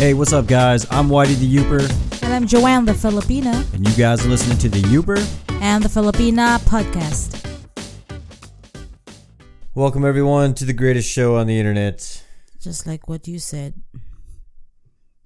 [0.00, 0.86] Hey, what's up, guys?
[0.90, 4.70] I'm Whitey the Yooper, And I'm Joanne the Filipina and you guys are listening to
[4.70, 5.18] the Yooper.
[5.60, 7.36] and the Filipina podcast.
[9.74, 12.24] Welcome, everyone, to the greatest show on the internet.
[12.62, 13.74] Just like what you said.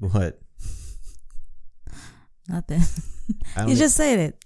[0.00, 0.40] What?
[2.48, 2.82] Nothing.
[3.56, 4.44] You e- just said it.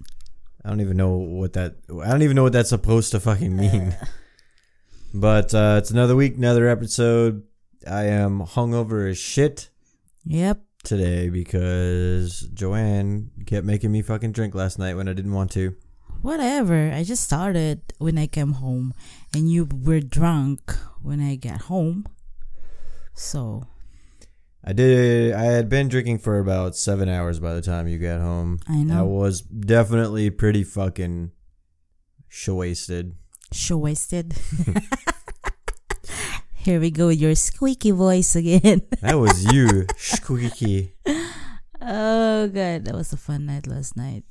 [0.65, 1.75] I don't even know what that.
[1.91, 3.97] I don't even know what that's supposed to fucking mean.
[5.15, 7.43] but uh, it's another week, another episode.
[7.85, 9.71] I am hungover as shit
[10.29, 10.61] Yep.
[10.85, 15.75] today because Joanne kept making me fucking drink last night when I didn't want to.
[16.21, 16.93] Whatever.
[16.93, 18.93] I just started when I came home
[19.35, 20.71] and you were drunk
[21.03, 22.07] when I got home.
[23.15, 23.65] So,
[24.63, 25.33] I did.
[25.33, 28.59] I had been drinking for about seven hours by the time you got home.
[28.69, 28.99] I know.
[28.99, 31.31] I was definitely pretty fucking
[32.49, 33.15] wasted.
[33.51, 34.35] show wasted.
[36.69, 38.83] Here we go with your squeaky voice again.
[39.01, 40.93] That was you, squeaky.
[41.81, 42.85] oh, God.
[42.85, 44.25] That was a fun night last night.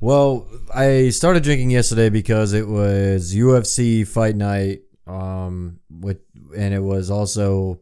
[0.00, 6.18] Well, I started drinking yesterday because it was UFC fight night, um, with
[6.56, 7.80] and it was also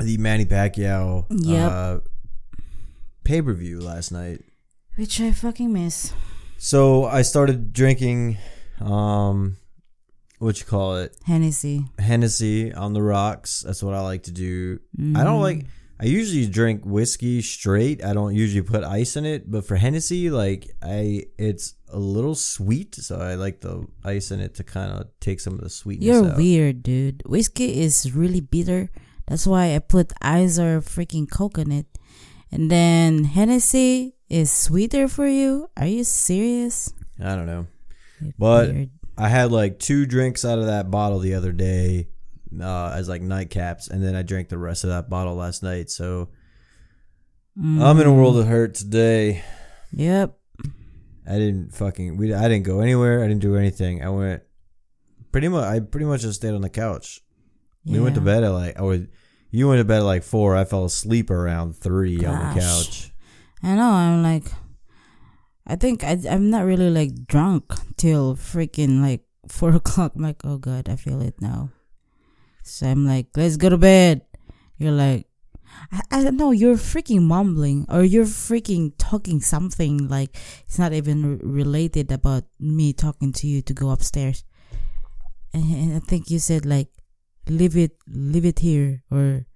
[0.00, 1.70] the Manny Pacquiao Yep.
[1.70, 1.98] uh,
[3.22, 4.42] pay per view last night.
[4.96, 6.12] Which I fucking miss.
[6.58, 8.38] So I started drinking,
[8.80, 9.58] um,
[10.38, 11.84] what you call it, Hennessy.
[11.98, 13.62] Hennessy on the rocks.
[13.66, 14.80] That's what I like to do.
[14.98, 15.24] I Mm-hmm.
[15.24, 15.66] don't like.
[16.00, 18.04] I usually drink whiskey straight.
[18.04, 22.34] I don't usually put ice in it, but for Hennessy, like I, it's a little
[22.34, 25.70] sweet, so I like the ice in it to kind of take some of the
[25.70, 26.36] sweetness You're out.
[26.36, 27.22] weird, dude.
[27.24, 28.90] Whiskey is really bitter.
[29.28, 31.86] That's why I put ice or freaking coke in it.
[32.50, 35.70] And then Hennessy is sweeter for you.
[35.76, 36.92] Are you serious?
[37.22, 37.66] I don't know,
[38.20, 38.90] You're But- weird.
[39.16, 42.08] I had like two drinks out of that bottle the other day,
[42.60, 45.90] uh, as like nightcaps, and then I drank the rest of that bottle last night.
[45.90, 46.30] So
[47.56, 49.44] I'm in a world of hurt today.
[49.92, 50.36] Yep.
[51.26, 53.22] I didn't fucking we I didn't go anywhere.
[53.22, 54.02] I didn't do anything.
[54.02, 54.42] I went
[55.32, 57.20] pretty much I pretty much just stayed on the couch.
[57.86, 59.10] We went to bed at like I would
[59.50, 60.56] you went to bed at like 4.
[60.56, 63.12] I fell asleep around 3 on the couch.
[63.62, 63.88] I know.
[63.88, 64.44] I'm like,
[65.66, 70.12] I think I, I'm not really like drunk till freaking like four o'clock.
[70.14, 71.70] I'm like, oh god, I feel it now.
[72.62, 74.22] So I'm like, let's go to bed.
[74.78, 75.26] You're like,
[75.92, 76.50] I, I don't know.
[76.50, 80.36] You're freaking mumbling or you're freaking talking something like
[80.66, 84.44] it's not even related about me talking to you to go upstairs.
[85.52, 86.88] And, and I think you said like,
[87.48, 89.46] leave it, leave it here or.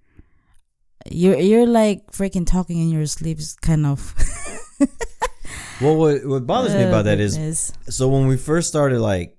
[1.09, 4.13] You're you're like freaking talking in your sleep, kind of.
[5.81, 7.71] Well, what what bothers me Oh, about that is goodness.
[7.89, 9.37] so when we first started like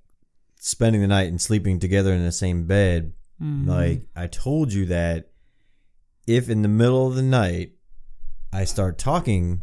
[0.59, 3.67] spending the night and sleeping together in the same bed, Mhm.
[3.67, 5.29] like I told you that
[6.27, 7.73] if in the middle of the night
[8.53, 9.61] I start talking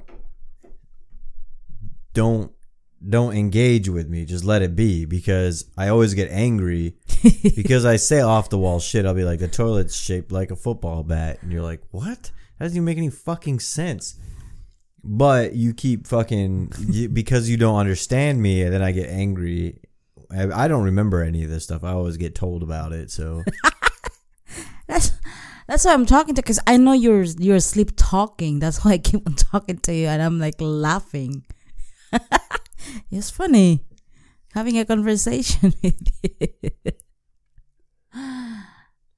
[2.14, 2.52] don't
[3.08, 4.24] don't engage with me.
[4.24, 6.96] Just let it be because I always get angry
[7.56, 9.06] because I say off the wall shit.
[9.06, 11.38] I'll be like the toilet's shaped like a football bat.
[11.42, 12.32] And you're like what?
[12.58, 14.16] That doesn't even make any fucking sense
[15.10, 19.80] but you keep fucking you, because you don't understand me and then I get angry
[20.30, 23.42] I, I don't remember any of this stuff I always get told about it so
[24.86, 25.12] that's
[25.68, 28.58] that's why I'm talking to because I know you're you're asleep talking.
[28.58, 31.44] That's why I keep on talking to you, and I'm like laughing.
[33.10, 33.84] it's funny
[34.54, 36.70] having a conversation with you.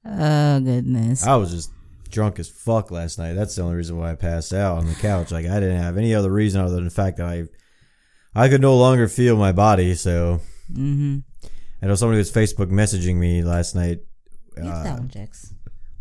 [0.04, 1.24] oh goodness!
[1.24, 1.70] I was just
[2.10, 3.34] drunk as fuck last night.
[3.34, 5.30] That's the only reason why I passed out on the couch.
[5.30, 7.44] Like I didn't have any other reason other than the fact that I
[8.34, 9.94] I could no longer feel my body.
[9.94, 10.40] So
[10.72, 11.18] Mm-hmm.
[11.82, 14.00] I know somebody was Facebook messaging me last night
[14.62, 14.98] uh,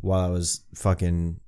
[0.01, 1.39] while I was fucking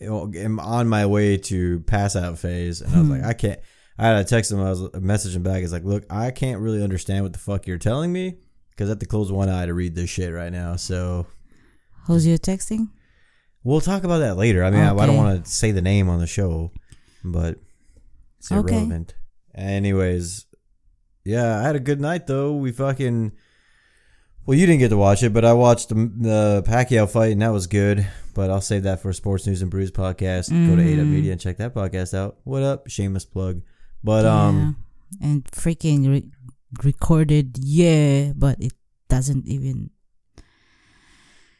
[0.00, 3.32] you know, am on my way to pass out phase, and I was like, I
[3.32, 3.60] can't.
[3.98, 4.60] I had to text him.
[4.60, 5.62] I was messaging back.
[5.62, 8.38] It's like, look, I can't really understand what the fuck you're telling me
[8.70, 10.76] because I have to close one eye to read this shit right now.
[10.76, 11.26] So
[12.06, 12.88] Who's you texting?
[13.62, 14.64] We'll talk about that later.
[14.64, 15.16] I mean, I, I don't Okay.
[15.16, 16.70] want to say the name on the show,
[17.24, 17.58] but
[18.38, 18.74] it's Okay.
[18.74, 19.14] irrelevant.
[19.54, 20.46] Anyways,
[21.24, 22.54] yeah, I had a good night though.
[22.54, 23.32] We fucking
[24.46, 27.42] well, you didn't get to watch it, but I watched the, the Pacquiao fight, and
[27.42, 28.06] that was good.
[28.34, 30.48] But I'll save that for Sports News and Brews podcast.
[30.48, 31.10] Go to AW Mhm.
[31.10, 32.38] Media and check that podcast out.
[32.44, 32.88] What up?
[32.88, 33.60] Shameless plug.
[34.02, 34.76] But um,
[35.20, 35.26] yeah.
[35.28, 36.30] and freaking re-
[36.82, 38.72] recorded, yeah, but it
[39.08, 39.90] doesn't even.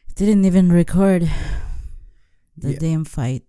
[0.09, 1.31] It didn't even record
[2.61, 2.79] the Yeah.
[2.79, 3.45] damn fight.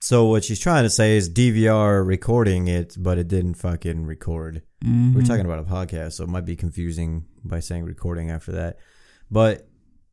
[0.00, 4.62] so what she's trying to say is DVR recording it, but it didn't fucking record.
[4.84, 5.12] Mhm.
[5.14, 8.78] We're talking about a podcast, so it might be confusing by saying recording after that.
[9.30, 9.64] But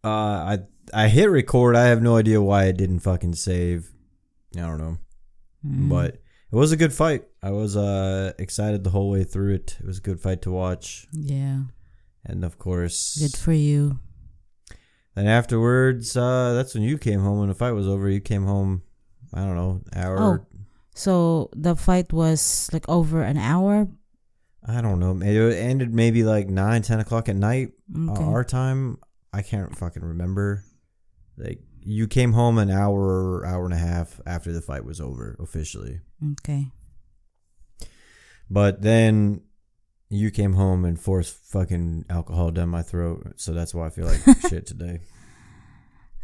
[0.04, 0.08] Uh,
[0.54, 0.60] I
[0.94, 1.76] I hit record.
[1.76, 3.92] I have no idea why it didn't fucking save.
[4.56, 4.98] I don't know,
[5.66, 5.90] Mm.
[5.90, 7.24] but it was a good fight.
[7.42, 9.78] I was uh excited the whole way through it.
[9.80, 11.64] It was a good fight to watch, yeah,
[12.24, 14.00] and of course, good for you.
[15.16, 17.40] Then afterwards, uh, that's when you came home.
[17.40, 18.84] When the fight was over, you came home.
[19.34, 20.18] I don't know, hour.
[20.20, 20.58] Oh.
[20.94, 23.88] So the fight was like over an hour.
[24.68, 25.18] I don't know.
[25.22, 27.72] It ended maybe like nine, ten o'clock at night.
[27.96, 28.24] Okay.
[28.24, 28.98] Uh, our time,
[29.34, 30.64] I can't fucking remember.
[31.38, 35.38] Like you came home an hour, hour and a half after the fight was over
[35.40, 36.00] officially.
[36.34, 36.68] okay.
[38.50, 39.42] But then
[40.10, 44.06] you came home and forced fucking alcohol down my throat, so that's why I feel
[44.06, 45.00] like shit today.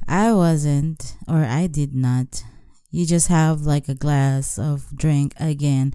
[0.07, 2.43] I wasn't, or I did not.
[2.89, 5.93] You just have like a glass of drink again,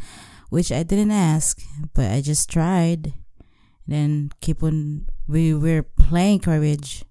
[0.51, 1.61] which I didn't ask,
[1.95, 3.13] but I just tried.
[3.87, 5.07] Then keep on.
[5.29, 7.05] We were playing cribbage,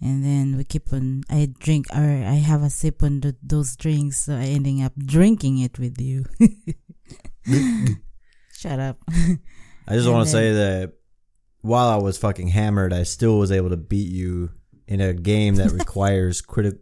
[0.00, 1.22] and then we keep on.
[1.30, 4.92] I drink, or I have a sip on the, those drinks, so I ending up
[4.96, 6.24] drinking it with you.
[8.56, 8.98] Shut up.
[9.86, 10.92] I just want to say that
[11.60, 14.50] while I was fucking hammered, I still was able to beat you
[14.86, 16.80] in a game that requires critical.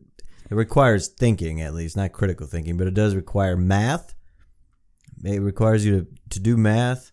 [0.51, 4.15] It requires thinking, at least, not critical thinking, but it does require math.
[5.25, 7.11] It requires you to, to do math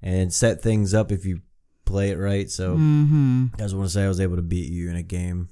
[0.00, 1.40] and set things up if you
[1.84, 2.48] play it right.
[2.50, 5.02] So hmm I just want to say I was able to beat you in a
[5.02, 5.48] game.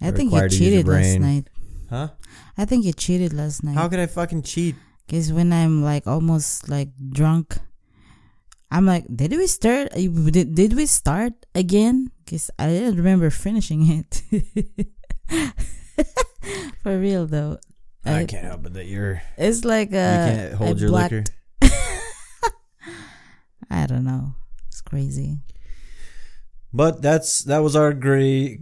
[0.00, 1.50] I think you required to use your cheated last night.
[1.90, 2.08] Huh?
[2.56, 3.74] I think you cheated last night.
[3.74, 4.76] How could I fucking cheat?
[5.06, 7.58] Because when I'm like almost like drunk,
[8.70, 9.90] I'm like, did we start?
[9.94, 12.10] Did, did we start again?
[12.24, 14.22] Because I didn't remember finishing it.
[16.82, 17.58] For real though,
[18.04, 21.12] I I- can't help it that you're it's like you can't hold I your blacked-
[21.12, 21.24] liquor.
[23.70, 24.34] I don't know.
[24.68, 25.38] It's crazy.
[26.72, 28.60] But that's that was our great,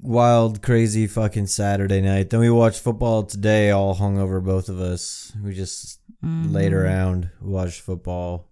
[0.00, 2.30] wild, crazy fucking Saturday night.
[2.30, 5.32] Then we watched football today, all hungover, both of us.
[5.42, 6.76] We just laid Mhm.
[6.82, 8.48] around, watched football,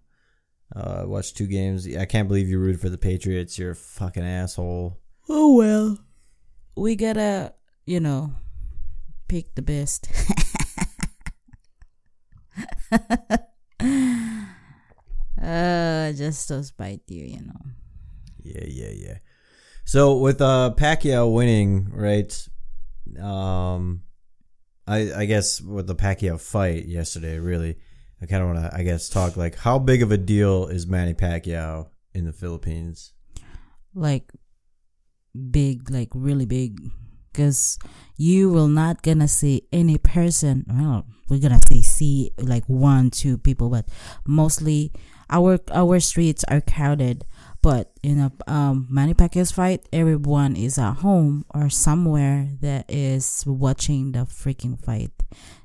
[0.75, 1.87] uh, watched two games.
[1.95, 3.57] I can't believe you rooted for the Patriots.
[3.57, 4.99] You're a fucking asshole.
[5.29, 5.97] Oh well,
[6.75, 7.53] we gotta,
[7.85, 8.33] you know,
[9.27, 10.07] pick the best.
[15.41, 17.61] uh, just to spite you, you know.
[18.43, 19.17] Yeah, yeah, yeah.
[19.85, 22.47] So with uh Pacquiao winning, right?
[23.21, 24.03] Um,
[24.87, 27.77] I I guess with the Pacquiao fight yesterday, really,
[28.21, 30.85] I kind of want to, I guess, talk like how big of a deal is
[30.85, 33.13] Manny Pacquiao in the Philippines?
[33.95, 34.31] Like
[35.49, 36.91] big, like really big,
[37.31, 37.79] because
[38.17, 40.65] you will not gonna see any person.
[40.67, 43.89] Well, we're gonna say see like one, two people, but
[44.27, 44.91] mostly
[45.29, 47.25] our our streets are crowded.
[47.63, 53.43] But in a um, Manny Pacquiao's fight, everyone is at home or somewhere that is
[53.45, 55.11] watching the freaking fight.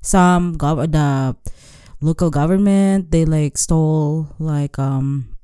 [0.03, 1.37] Some gov- the
[2.00, 5.37] local government they like stole like um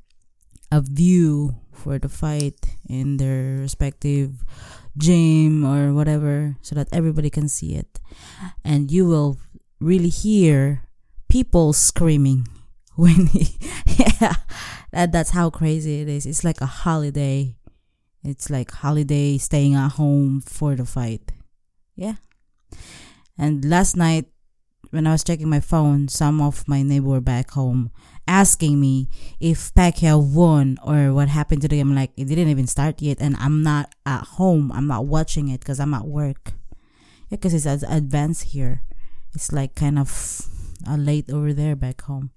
[0.72, 2.56] a view for the fight
[2.88, 4.44] in their respective
[4.96, 8.00] gym or whatever so that everybody can see it.
[8.64, 9.38] And you will
[9.81, 10.88] really hear
[11.28, 12.46] people screaming
[12.96, 14.34] when he, yeah
[14.93, 16.25] that that's how crazy it is.
[16.25, 17.56] It's like a holiday.
[18.25, 21.32] It's like holiday staying at home for the fight.
[21.96, 22.16] Yeah.
[23.37, 24.26] And last night
[24.92, 27.90] when i was checking my phone some of my neighbor back home
[28.28, 29.08] asking me
[29.40, 31.90] if Pacquiao won or what happened to the game.
[31.90, 34.70] I'm like, it didn't even start yet, and I'm not at home.
[34.72, 36.52] I'm not watching it because I'm at work.
[37.28, 38.82] Yeah, because it's ad- advanced here.
[39.34, 40.46] It's like kind of
[40.88, 42.30] uh, late over there back home.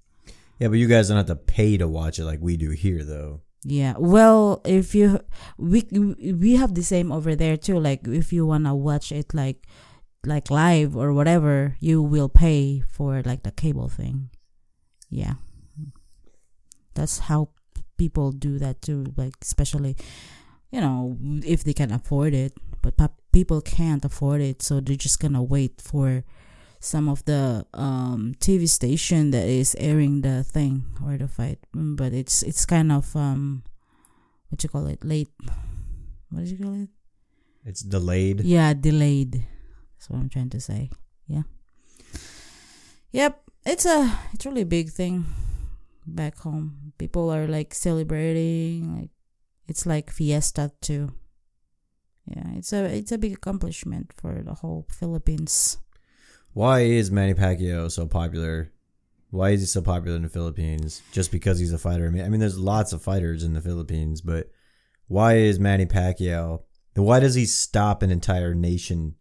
[0.58, 3.04] Yeah, but you guys don't have to pay to watch it like we do here,
[3.04, 3.42] though.
[3.62, 3.94] Yeah.
[3.98, 5.20] Well, if you
[5.58, 7.80] we we have the same over there too.
[7.80, 9.66] Like if you wanna watch it like
[10.26, 14.30] like live or whatever, you will pay for like the cable thing.
[15.08, 15.34] Yeah.
[16.94, 17.50] That's how
[17.96, 19.12] people do that too.
[19.16, 19.96] Like especially,
[20.72, 22.52] you know, if they can afford it.
[22.82, 26.22] But people can't afford it, so they're just gonna wait for
[26.78, 31.58] some of the um, TV station that is airing the thing or the fight.
[31.74, 33.64] Mm, But it's it's kind of um,
[34.48, 35.04] what you call it?
[35.04, 35.28] Late.
[36.30, 36.88] What did you call it?
[37.64, 38.40] It's delayed.
[38.42, 39.44] Yeah, delayed.
[40.06, 40.90] That's what I'm trying to say.
[41.26, 41.42] Yeah.
[43.10, 45.26] Yep, it's a it's really a big thing
[46.06, 46.92] back home.
[46.96, 49.10] People are like celebrating, like
[49.66, 51.12] it's like fiesta too.
[52.26, 55.78] Yeah, it's a it's a big accomplishment for the whole Philippines.
[56.52, 58.70] Why is Manny Pacquiao so popular?
[59.30, 61.02] Why is he so popular in the Philippines?
[61.10, 62.06] Just because he's a fighter?
[62.06, 64.50] I mean, I mean, there's lots of fighters in the Philippines, but
[65.08, 66.60] why is Manny Pacquiao
[67.02, 69.16] why does he stop an entire nation?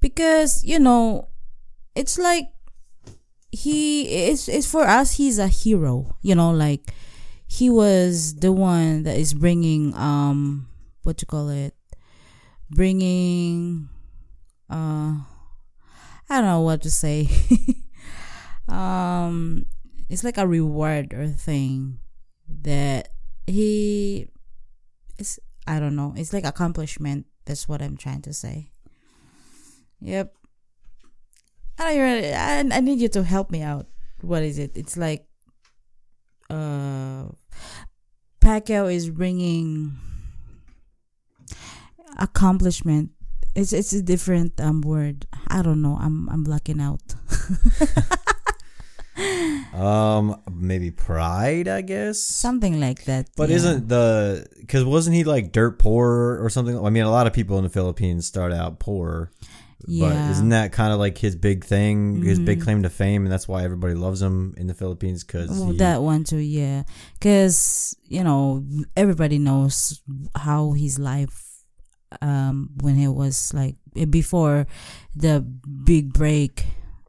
[0.00, 1.28] Because you know
[1.94, 2.48] it's like
[3.50, 6.92] he it's it's for us he's a hero you know like
[7.46, 10.68] he was the one that is bringing um
[11.04, 11.74] what you call it
[12.70, 13.88] bringing
[14.68, 15.14] uh
[16.28, 17.28] i don't know what to say.
[18.68, 19.66] Um
[20.08, 21.98] it's like a reward or thing
[22.48, 23.08] that
[23.46, 24.28] he
[25.18, 28.70] is i don't know it's like accomplishment that's what i'm trying to say
[30.00, 30.34] Yep.
[31.78, 33.86] I don't really, I, I need you to help me out.
[34.22, 34.76] What is it?
[34.76, 35.26] It's like
[36.48, 37.26] uh
[38.40, 39.92] Pacquiao is bringing
[42.18, 43.10] accomplishment.
[43.54, 45.26] It's it's a different um word.
[45.48, 45.98] I don't know.
[46.00, 47.02] I'm I'm blacking out.
[49.76, 52.18] Um, maybe pride, I guess.
[52.18, 53.28] Something like that.
[53.36, 53.56] But yeah.
[53.56, 56.82] isn't the because wasn't he like dirt poor or something?
[56.82, 59.32] I mean, a lot of people in the Philippines start out poor.
[59.80, 60.08] But Yeah.
[60.12, 60.30] Mm-hmm.
[60.32, 63.46] isn't that kind of like his big thing, his big claim to fame, and that's
[63.46, 65.22] why everybody loves him in the Philippines?
[65.22, 66.84] Because Well, that one too, yeah.
[67.14, 68.64] Because you know
[68.96, 70.00] everybody knows
[70.34, 71.42] how his life
[72.22, 73.76] um when he was like
[74.10, 74.66] before
[75.14, 75.40] the
[75.84, 76.64] big break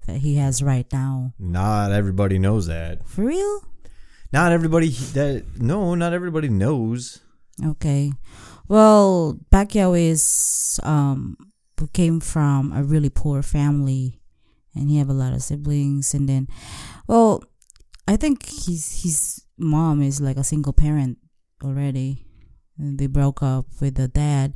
[0.07, 1.33] that he has right now.
[1.39, 3.07] not everybody knows that.
[3.07, 3.61] For real?
[4.33, 7.21] Not everybody that no, not everybody knows.
[7.63, 8.11] Okay.
[8.67, 11.37] Well, Pacquiao is um
[11.85, 14.19] came from a really poor family
[14.73, 16.47] and he have a lot of siblings and then
[17.07, 17.43] well,
[18.07, 21.17] I think his his mom is like a single parent
[21.63, 22.25] already.
[22.77, 24.53] And they broke up with the dad.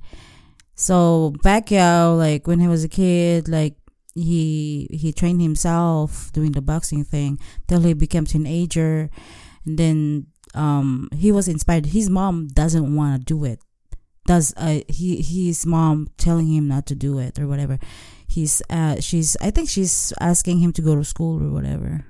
[0.75, 3.75] So Pacquiao like when he was a kid like
[4.13, 9.09] he he trained himself doing the boxing thing till he became teenager
[9.65, 13.61] and then um he was inspired his mom doesn't want to do it
[14.25, 17.79] does uh he his mom telling him not to do it or whatever.
[18.27, 22.05] He's uh she's i think she's asking him to go to school or whatever.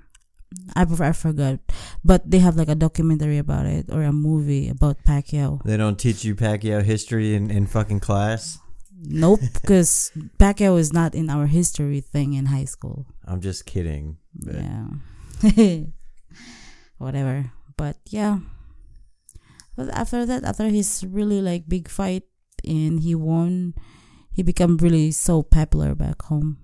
[0.75, 1.59] I I forgot.
[2.03, 5.63] But they have like a documentary about it or a movie about pacquiao.
[5.63, 8.59] They don't teach you Pacquiao history in, in fucking class.
[9.01, 13.07] nope because pacquiao is not in our history thing in high school.
[13.25, 14.17] I'm just kidding.
[14.35, 14.87] But yeah.
[16.97, 17.51] Whatever.
[17.77, 18.39] But yeah
[19.85, 22.23] but after that after his really like big fight
[22.63, 23.73] and he won
[24.31, 26.57] he became really so popular back home.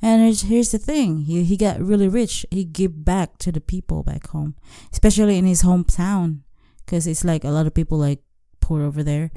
[0.00, 1.22] And here's, here's the thing.
[1.22, 2.46] He, he got really rich.
[2.50, 4.54] He give back to the people back home
[4.92, 6.40] especially in his hometown
[6.84, 8.22] because it's like a lot of people like
[8.60, 9.30] poor over there.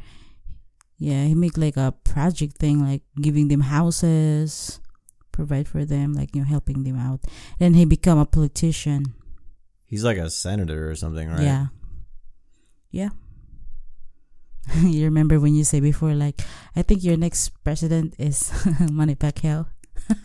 [0.97, 4.79] Yeah he make like a project thing like giving them houses
[5.31, 7.21] provide for them like you know helping them out.
[7.57, 9.15] Then he become a politician.
[9.85, 11.41] He's like a senator or something, right?
[11.41, 11.65] yeah.
[12.91, 13.09] Yeah.
[14.83, 16.41] you remember when you say before, like,
[16.75, 18.51] I think your next president is
[18.91, 19.67] Manny Pacquiao.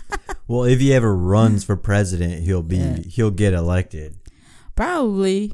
[0.48, 2.98] Well, if he ever runs for president, he'll be Yeah.
[3.02, 4.14] he'll get elected.
[4.76, 5.52] Probably.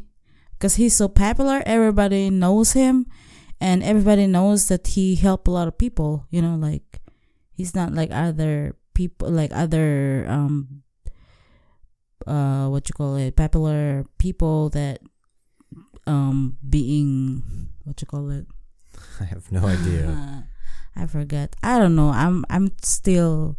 [0.53, 3.07] Because he's so popular, everybody knows him,
[3.59, 6.27] and everybody knows that he helped a lot of people.
[6.29, 7.01] You know, like,
[7.57, 10.83] he's not like other people, like other, um,
[12.27, 15.01] uh, what you call it, popular people that,
[16.07, 17.43] um, being,
[17.85, 18.47] what you call it,
[19.21, 20.45] I have no idea.
[20.97, 21.57] I forget.
[21.63, 22.11] I don't know.
[22.11, 23.57] I'm I'm still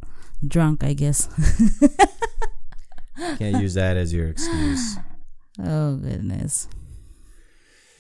[0.47, 1.27] drunk, I guess.
[3.39, 4.97] Can't use that as your excuse.
[5.59, 6.67] oh goodness.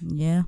[0.01, 0.43] Yeah.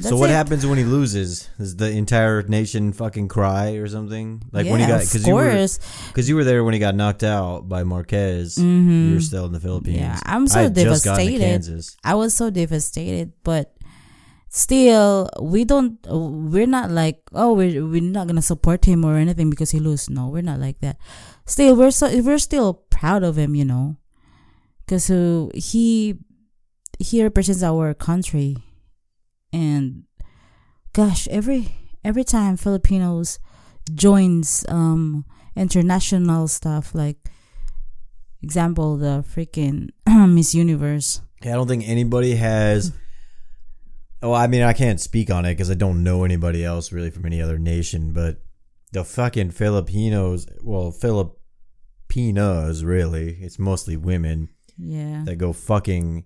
[0.00, 0.34] So what it.
[0.34, 1.48] happens when he loses?
[1.58, 4.42] Does the entire nation fucking cry or something?
[4.52, 5.66] Like when he got because you were
[6.08, 8.56] because you were there when he got knocked out by Marquez.
[8.56, 9.08] Mhm.
[9.08, 9.98] You were still in the Philippines.
[9.98, 11.84] Yeah, I'm so I had just devastated.
[12.04, 13.74] I was so devastated, but
[14.48, 15.98] still, we don't.
[16.06, 20.08] We're not like, oh, we're we're not gonna support him or anything because he lose.
[20.08, 20.96] No, we're not like that.
[21.44, 23.96] Still, we're so we're still proud of him, you know,
[24.84, 26.18] because uh, he
[26.98, 28.56] he represents our country,
[29.52, 30.04] and
[30.92, 31.74] gosh, every
[32.04, 33.38] every time Filipinos
[33.94, 35.24] joins um
[35.56, 37.16] international stuff like
[38.42, 41.20] example the freaking Miss Universe.
[41.42, 42.92] Yeah, I don't think anybody has.
[44.20, 47.10] Oh, I mean, I can't speak on it because I don't know anybody else really
[47.10, 48.12] from any other nation.
[48.12, 48.38] But
[48.92, 55.22] the fucking Filipinos, well, Filipinas, really, it's mostly women Yeah.
[55.24, 56.24] that go fucking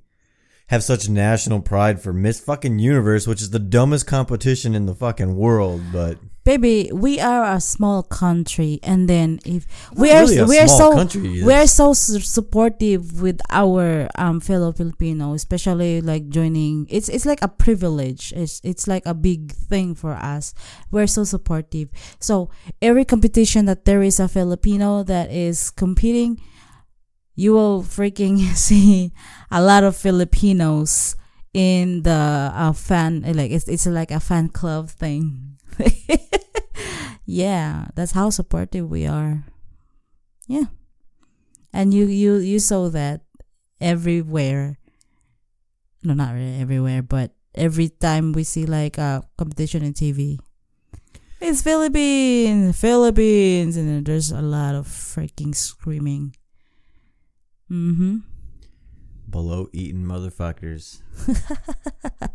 [0.68, 4.94] have such national pride for Miss fucking Universe, which is the dumbest competition in the
[4.94, 5.82] fucking world.
[5.92, 10.68] But baby, we are a small country, and then if we are really we are
[10.68, 11.42] so country.
[11.42, 16.86] we're so supportive with our um fellow Filipino, especially like joining.
[16.88, 18.32] It's it's like a privilege.
[18.34, 20.54] It's it's like a big thing for us.
[20.90, 21.90] We're so supportive.
[22.18, 22.50] So
[22.80, 26.40] every competition that there is a Filipino that is competing,
[27.34, 29.12] you will freaking see
[29.50, 31.16] a lot of Filipinos
[31.52, 35.58] in the uh, fan like it's it's like a fan club thing.
[37.26, 39.44] yeah, that's how supportive we are.
[40.48, 40.72] Yeah.
[41.72, 43.22] And you you you saw that
[43.80, 44.78] everywhere.
[46.02, 50.38] No, not really everywhere, but every time we see like a competition in TV.
[51.40, 56.36] It's Philippines, Philippines, and there's a lot of freaking screaming.
[57.72, 58.18] Mm-hmm.
[59.30, 61.00] Below eating motherfuckers.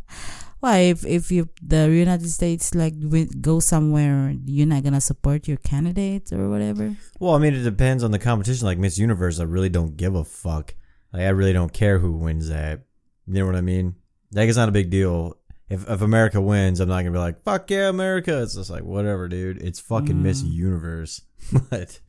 [0.60, 2.96] Why, if if you the United States like
[3.40, 6.96] go somewhere, you're not gonna support your candidate or whatever?
[7.20, 8.66] Well, I mean, it depends on the competition.
[8.66, 10.74] Like Miss Universe, I really don't give a fuck.
[11.14, 12.82] Like, I really don't care who wins that.
[13.28, 13.96] You know what I mean?
[14.32, 15.38] Like, it's not a big deal.
[15.70, 18.84] If if America wins, I'm not gonna be like, "Fuck yeah, America!" It's just like,
[18.84, 19.62] whatever, dude.
[19.62, 20.52] It's fucking Miss Mm.
[20.52, 21.22] Universe.
[21.70, 22.00] but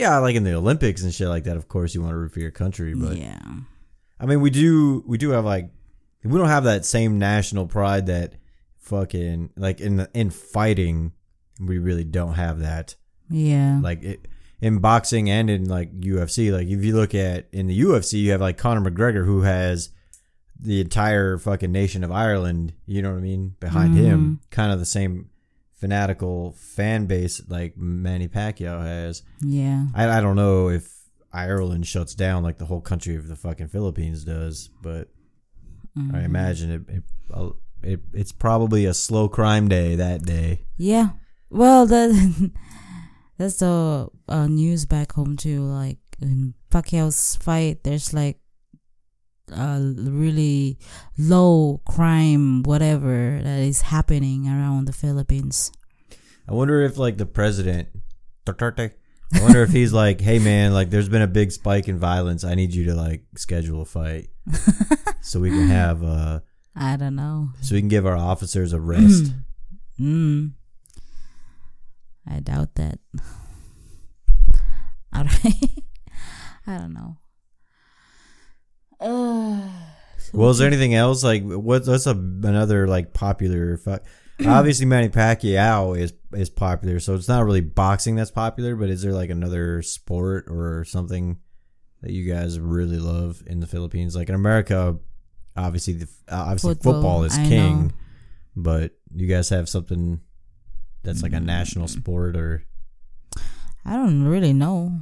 [0.00, 1.56] yeah, like in the Olympics and shit like that.
[1.56, 3.40] Of course, you want to root for your country, but yeah.
[4.18, 5.70] I mean, we do we do have like
[6.24, 8.34] we don't have that same national pride that
[8.78, 11.12] fucking like in the, in fighting.
[11.60, 12.96] We really don't have that
[13.28, 13.80] Yeah.
[13.82, 14.28] like it,
[14.60, 16.52] in boxing and in like UFC.
[16.52, 19.90] Like if you look at in the UFC, you have like Conor McGregor who has
[20.58, 22.74] the entire fucking nation of Ireland.
[22.86, 24.34] You know what I mean behind him, mm-hmm.
[24.50, 25.29] kind of the same
[25.80, 29.22] fanatical fan base like Manny Pacquiao has.
[29.40, 29.86] yeah.
[29.94, 30.92] I I don't know if
[31.32, 35.08] Ireland shuts down like the whole country of the fucking Philippines does, but
[35.98, 36.14] Mm-hmm.
[36.14, 36.94] I imagine it.
[36.94, 37.02] It,
[37.82, 40.66] it it's probably a slow crime day that day.
[40.76, 41.08] Yeah.
[41.50, 42.52] Well, that
[43.38, 45.62] that's the uh, news back home too.
[45.64, 48.38] Like in Pacquiao's fight, there's like
[49.52, 50.78] a really
[51.18, 55.72] low crime, whatever that is happening around the Philippines.
[56.48, 57.88] I wonder if like the president,
[58.46, 58.92] Duterte,
[59.32, 62.42] I wonder if he's like, hey man, like there's been a big spike in violence.
[62.42, 64.30] I need you to like schedule a fight
[65.20, 66.40] so we can have uh
[66.74, 67.50] I don't know.
[67.60, 69.32] so we can give our officers a rest.
[70.00, 70.52] Mm.
[72.26, 72.98] I doubt that.
[75.16, 75.84] Alright.
[76.66, 77.18] I don't know.
[79.00, 79.60] Uh,
[80.32, 83.76] well, is there anything else like what's what's a, another like popular?
[83.76, 83.98] Fu-
[84.46, 88.74] Obviously, Manny Pacquiao is is popular, so it's not really boxing that's popular.
[88.76, 91.38] But is there like another sport or something
[92.02, 94.16] that you guys really love in the Philippines?
[94.16, 94.96] Like in America,
[95.56, 97.86] obviously, the, obviously Football, football, is I king.
[97.88, 97.92] know.
[98.56, 100.20] But you guys have something
[101.02, 101.90] that's like a national Mm.
[101.90, 102.64] sport or
[103.84, 105.00] I don't really know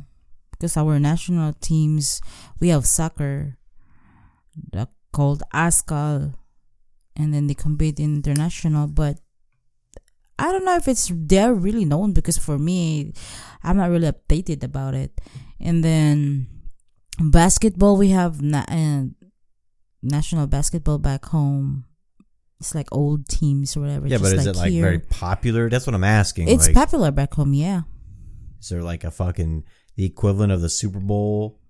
[0.52, 2.20] because our national teams
[2.60, 3.57] we have soccer
[5.12, 6.34] called Azkal
[7.16, 9.18] and then they compete in international but
[10.38, 13.12] I don't know if it's they're really known because for me
[13.64, 15.18] I'm not really updated about it
[15.60, 16.46] and then
[17.18, 19.04] basketball we have na- uh,
[20.02, 21.84] national basketball back home
[22.60, 24.18] it's like old teams or whatever yeah.
[24.18, 24.82] just But is like it like here.
[24.82, 25.70] very popular?
[25.70, 26.48] That's what I'm asking.
[26.48, 27.82] it's like, popular back home yeah
[28.60, 29.64] Is there like a fucking
[29.96, 31.60] the equivalent of the Super Bowl?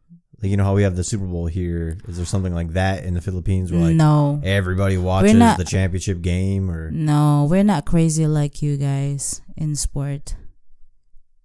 [0.40, 1.98] Like you know how we have the Super Bowl here.
[2.06, 5.64] Is there something like that in the Philippines where like no everybody watches not- the
[5.64, 10.36] championship game or No, we're not crazy like you guys in sport.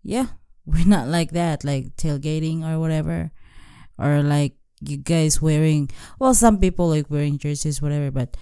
[0.04, 0.28] Yeah,
[0.66, 3.32] we're not like that, like tailgating or whatever,
[3.98, 5.90] or like you guys wearing.
[6.20, 8.12] Well, some people like wearing jerseys, whatever.
[8.12, 8.38] But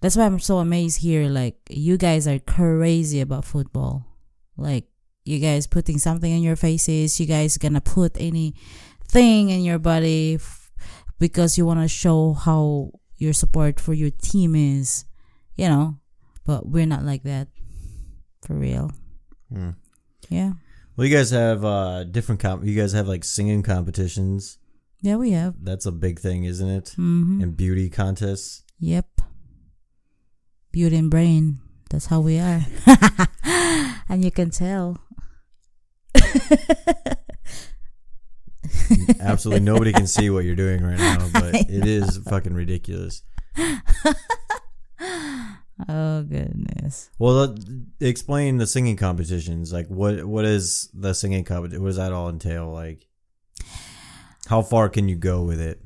[0.00, 1.28] that's why I'm so amazed here.
[1.28, 4.06] Like you guys are crazy about football.
[4.56, 4.84] Like
[5.24, 7.18] you guys putting something in your faces.
[7.18, 8.16] You guys gonna put
[9.14, 10.70] anything in your body f-
[11.18, 15.04] because you want to show how your support for your team is.
[15.56, 15.98] You know,
[16.46, 17.48] but we're not like that
[18.42, 18.90] for real.
[19.52, 19.70] Hmm.
[20.28, 20.52] Yeah.
[20.96, 22.64] Well, you guys have uh different comp.
[22.64, 24.58] You guys have like singing competitions.
[25.02, 25.54] Yeah, we have.
[25.62, 26.94] That's a big thing, isn't it?
[26.98, 27.40] Mm-hmm.
[27.42, 28.64] And beauty contests.
[28.78, 29.06] Yep.
[30.72, 31.60] Beauty and brain.
[31.90, 32.60] That's how we are.
[34.08, 34.98] and you can tell.
[39.20, 43.22] Absolutely nobody can see what you're doing right now, but it is fucking ridiculous.
[45.88, 47.08] Oh goodness.
[47.18, 47.56] Well, uh,
[48.00, 49.72] explain the singing competitions.
[49.72, 51.82] Like, what what is the singing competition?
[51.82, 52.70] What does that all entail?
[52.70, 53.06] Like,
[54.46, 55.80] how far can you go with it?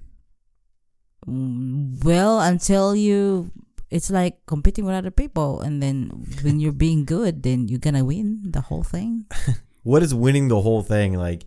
[1.28, 3.52] Mm, Well, until you
[3.88, 6.10] it's like competing with other people, and then
[6.42, 9.26] when you're being good, then you're gonna win the whole thing.
[9.84, 11.12] What is winning the whole thing?
[11.12, 11.44] Like,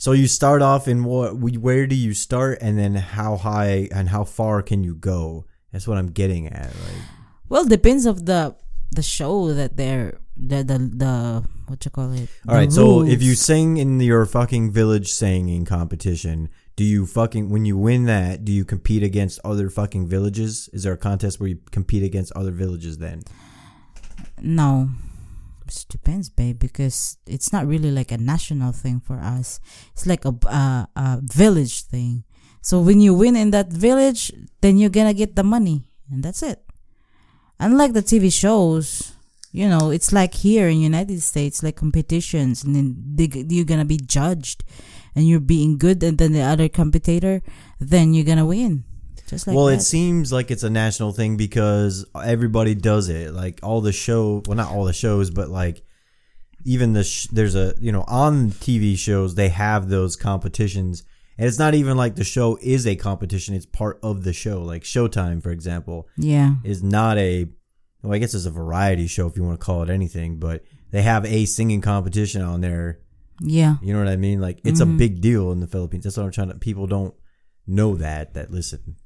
[0.00, 1.36] so you start off in what?
[1.36, 5.44] Where do you start, and then how high and how far can you go?
[5.72, 6.68] That's what I'm getting at.
[6.68, 7.02] Like,
[7.50, 8.56] Well, depends of the
[8.92, 12.30] the show that they're the the, the what you call it.
[12.48, 12.72] All right, right.
[12.72, 17.76] So if you sing in your fucking village singing competition, do you fucking when you
[17.76, 18.42] win that?
[18.42, 20.70] Do you compete against other fucking villages?
[20.72, 22.96] Is there a contest where you compete against other villages?
[22.96, 23.22] Then
[24.40, 24.88] no,
[25.88, 29.60] depends, babe, because it's not really like a national thing for us.
[29.92, 30.34] It's like a
[30.96, 32.24] a, village thing.
[32.62, 36.42] So when you win in that village, then you're gonna get the money, and that's
[36.42, 36.62] it.
[37.58, 39.12] Unlike the TV shows,
[39.52, 43.84] you know, it's like here in United States, like competitions, and then they, you're gonna
[43.84, 44.64] be judged,
[45.14, 47.42] and you're being good, and then the other competitor,
[47.78, 48.84] then you're gonna win.
[49.30, 49.74] Just like well, that.
[49.74, 53.32] it seems like it's a national thing because everybody does it.
[53.32, 55.82] Like all the show, well, not all the shows, but like
[56.64, 61.04] even the sh- there's a you know on TV shows they have those competitions,
[61.38, 64.62] and it's not even like the show is a competition; it's part of the show.
[64.62, 67.46] Like Showtime, for example, yeah, is not a
[68.02, 70.64] well, I guess it's a variety show if you want to call it anything, but
[70.90, 72.98] they have a singing competition on there.
[73.42, 73.76] yeah.
[73.80, 74.40] You know what I mean?
[74.40, 74.98] Like it's a Mhm.
[74.98, 76.04] big deal in the Philippines.
[76.04, 76.54] That's what I'm trying to.
[76.58, 77.14] People don't
[77.66, 78.96] know that that listen.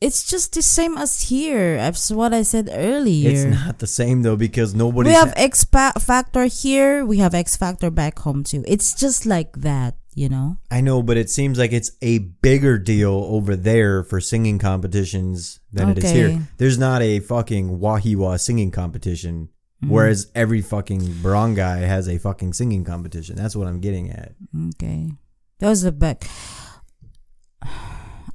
[0.00, 1.76] It's just the same as here.
[1.76, 3.30] That's what I said earlier.
[3.30, 5.10] It's not the same though because nobody.
[5.10, 7.04] we have X Factor here.
[7.04, 8.62] We have X Factor back home too.
[8.68, 10.58] It's just like that, you know.
[10.70, 15.58] I know, but it seems like it's a bigger deal over there for singing competitions
[15.72, 16.42] than it is here.
[16.58, 19.48] There's not a fucking Wahiawa singing competition,
[19.80, 19.94] Mm-hmm.
[19.94, 23.36] whereas every fucking barangay has a fucking singing competition.
[23.36, 24.34] That's what I'm getting at.
[24.74, 25.12] Okay,
[25.60, 26.24] that was the back.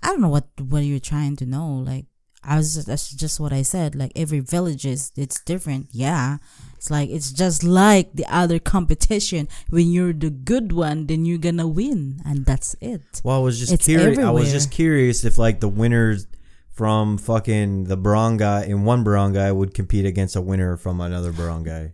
[0.04, 1.68] I don't know what what you're trying to know.
[1.76, 2.06] Like
[2.44, 3.96] I was, that's just what I said.
[3.96, 5.88] Like every village is it's different.
[5.92, 6.38] Yeah,
[6.76, 9.48] it's like it's just like the other competition.
[9.70, 13.02] When you're the good one, then you're gonna win, and that's it.
[13.24, 14.20] Well, I was just It's curious.
[14.20, 16.28] I was just curious if like the winners
[16.72, 21.94] from fucking the barangay in one barangay would compete against a winner from another barangay.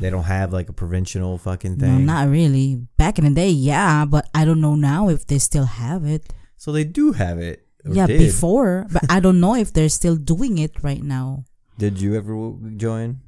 [0.00, 2.06] They don't have like a provincial fucking No, thing.
[2.06, 2.86] not really.
[2.96, 6.32] Back in the day, yeah, but I don't know now if they still have it.
[6.60, 7.64] So they do have it.
[7.88, 8.18] yeah, did.
[8.18, 11.48] before, but I don't know if they're still doing it right now.
[11.78, 12.36] Did you ever
[12.76, 13.24] join?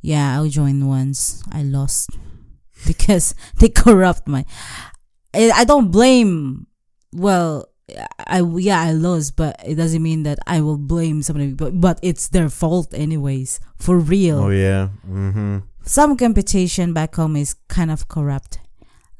[0.00, 1.44] Yeah, I joined once.
[1.52, 2.16] I lost
[2.86, 4.46] because they corrupt my.
[5.34, 6.66] I don't blame.
[7.12, 7.68] Well,
[8.26, 11.52] I yeah I lost, but it doesn't mean that I will blame somebody.
[11.52, 13.60] But but it's their fault anyways.
[13.76, 14.38] For real.
[14.38, 14.96] Oh yeah.
[15.04, 15.68] Mm-hmm.
[15.84, 18.64] some competition back home is kind of corrupt.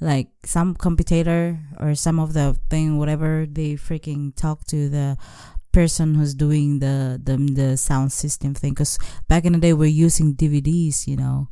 [0.01, 5.17] Like some competitor or some of the thing, whatever they freaking talk to the
[5.73, 8.73] person who's doing the the, the sound system thing.
[8.73, 11.49] Because back in the day, we're using DVDs, you know,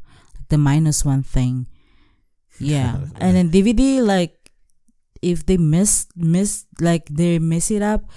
[0.48, 1.66] the minus one thing.
[2.60, 4.50] Yeah, and then DVD like
[5.22, 8.10] if they miss miss like they mess it up,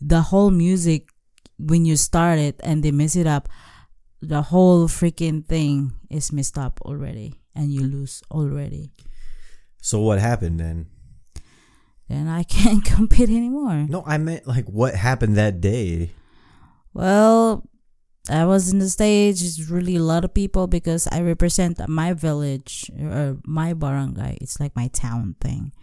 [0.00, 1.08] the whole music
[1.58, 3.48] when you start it and they mess it up,
[4.20, 8.90] the whole freaking thing is messed up already and you lose already.
[9.82, 10.86] So what happened then?
[12.08, 13.84] Then I can't compete anymore.
[13.90, 16.14] No, I meant like what happened that day.
[16.94, 17.66] Well,
[18.30, 19.42] I was in the stage.
[19.42, 24.38] It's really a lot of people because I represent my village or my barangay.
[24.40, 25.74] It's like my town thing.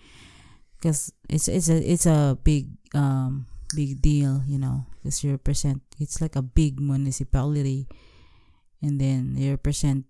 [0.79, 4.87] Because it's it's a it's a big um big deal, you know.
[4.95, 5.83] Because you represent.
[5.99, 7.91] It's like a big municipality,
[8.79, 10.07] and then you represent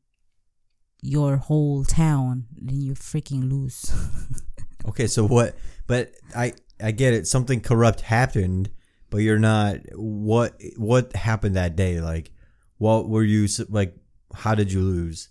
[1.01, 2.45] your whole town.
[2.55, 3.93] Then you freaking lose.
[4.87, 5.55] Okay, so what?
[5.87, 7.27] But I I get it.
[7.27, 8.69] Something corrupt happened,
[9.09, 9.77] but you're not.
[9.93, 11.99] What what happened that day?
[11.99, 12.31] Like,
[12.77, 13.95] what were you like?
[14.33, 15.29] How did you lose?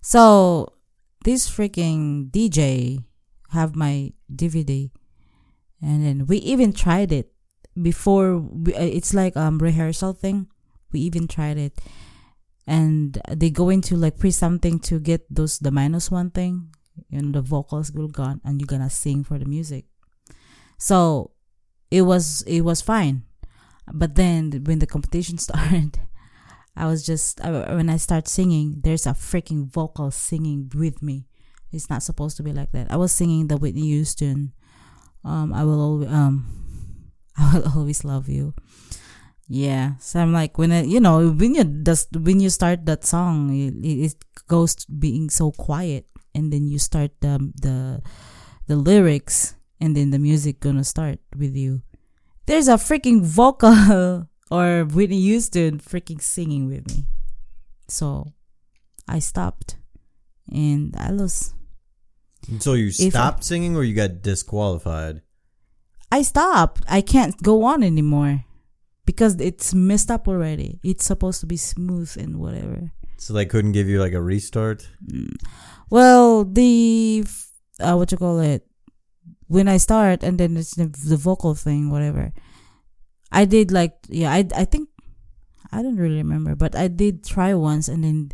[0.00, 0.74] So
[1.24, 3.04] this freaking DJ
[3.50, 4.90] have my DVD,
[5.80, 7.32] and then we even tried it
[7.80, 8.38] before.
[8.38, 10.48] We, uh, it's like um rehearsal thing.
[10.92, 11.78] We even tried it,
[12.68, 16.68] and they go into like pre something to get those the minus one thing,
[17.10, 19.86] and the vocals will gone, and you're gonna sing for the music.
[20.76, 21.32] So
[21.90, 23.22] it was it was fine,
[23.90, 25.98] but then when the competition started.
[26.76, 31.26] I was just when I start singing, there's a freaking vocal singing with me.
[31.72, 32.92] It's not supposed to be like that.
[32.92, 34.52] I was singing the Whitney Houston.
[35.24, 36.46] Um, I will always um,
[37.36, 38.54] I will always love you.
[39.48, 43.04] Yeah, so I'm like when I, you know when you just when you start that
[43.04, 44.14] song, it, it
[44.46, 48.02] goes being so quiet, and then you start the the
[48.68, 51.80] the lyrics, and then the music gonna start with you.
[52.44, 57.08] There's a freaking vocal or Whitney Houston freaking singing with me.
[57.88, 58.32] So
[59.08, 59.76] I stopped
[60.52, 61.54] and I lost.
[62.60, 65.22] So you If I- stopped singing or you got disqualified?
[66.12, 66.84] I stopped.
[66.88, 68.44] I can't go on anymore
[69.08, 70.78] because it's messed up already.
[70.84, 72.92] It's supposed to be smooth and whatever.
[73.16, 74.86] So they couldn't give you like a restart?
[75.88, 77.24] Well, the
[77.80, 78.66] uh, what you call it?
[79.46, 82.34] When I start and then it's the, the vocal thing, whatever.
[83.32, 84.90] I did like yeah, I I think
[85.72, 88.30] I don't really remember, but I did try once and then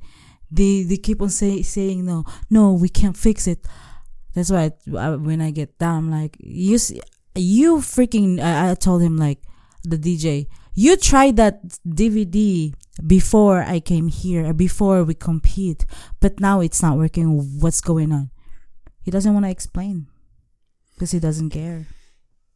[0.50, 3.64] they they keep on say, saying no, no, we can't fix it.
[4.34, 7.00] That's why I, I, when I get down, I'm like you see,
[7.36, 8.42] you freaking.
[8.42, 9.38] I, I told him like
[9.84, 12.74] the DJ, you tried that DVD
[13.06, 15.86] before I came here, before we compete,
[16.20, 17.60] but now it's not working.
[17.60, 18.30] What's going on?
[19.02, 20.06] He doesn't want to explain
[20.94, 21.86] because he doesn't care.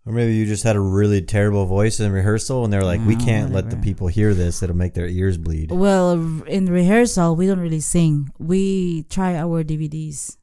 [0.07, 3.15] Or maybe you just had a really terrible voice in rehearsal and they're like, we
[3.15, 4.63] can't let the people hear this.
[4.63, 5.71] It'll make their ears bleed.
[5.71, 6.13] Well,
[6.47, 8.33] in rehearsal, we don't really sing.
[8.39, 10.39] We try our DVDs,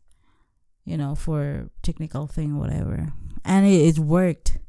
[0.83, 3.11] you know, for technical thing, whatever,
[3.43, 4.59] and it, it worked.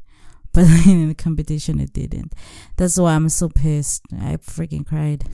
[0.56, 2.32] But in the competition, it didn't.
[2.78, 4.00] That's why I'm so pissed.
[4.10, 5.28] I freaking cried,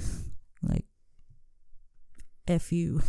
[0.61, 0.85] like,
[2.49, 3.03] f you.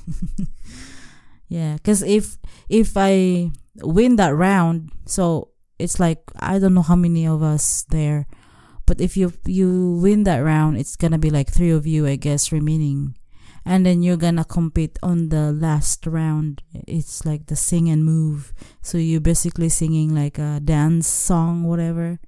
[1.47, 2.37] yeah, because if
[2.69, 3.49] if I
[3.81, 5.49] win that round, so
[5.79, 8.27] it's like I don't know how many of us there.
[8.85, 12.15] But if you you win that round, it's gonna be like three of you, I
[12.15, 13.17] guess, remaining,
[13.65, 16.61] and then you're gonna compete on the last round.
[16.73, 18.53] It's like the sing and move.
[18.81, 22.19] So you're basically singing like a dance song, whatever,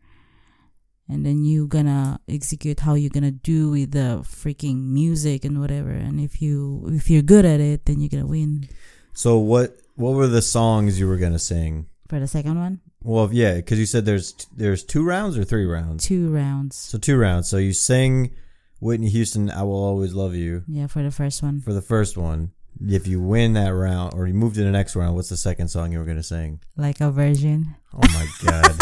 [1.07, 5.91] and then you're gonna execute how you're gonna do with the freaking music and whatever.
[5.91, 8.67] And if you if you're good at it, then you're gonna win
[9.13, 11.87] So what what were the songs you were to sing?
[12.07, 12.81] for the second one.
[13.01, 16.05] Well, yeah, because you said there's there's two rounds or three rounds.
[16.05, 16.75] Two rounds.
[16.75, 17.49] So two rounds.
[17.49, 18.35] So you sing
[18.79, 21.61] Whitney Houston, "I Will Always Love You" Yeah, for the first one.
[21.61, 22.51] for the first one.
[22.85, 25.69] If you win that round, or you move to the next round, what's the second
[25.69, 26.59] song you were gonna sing?
[26.75, 27.75] Like a virgin.
[27.93, 28.75] Oh my god!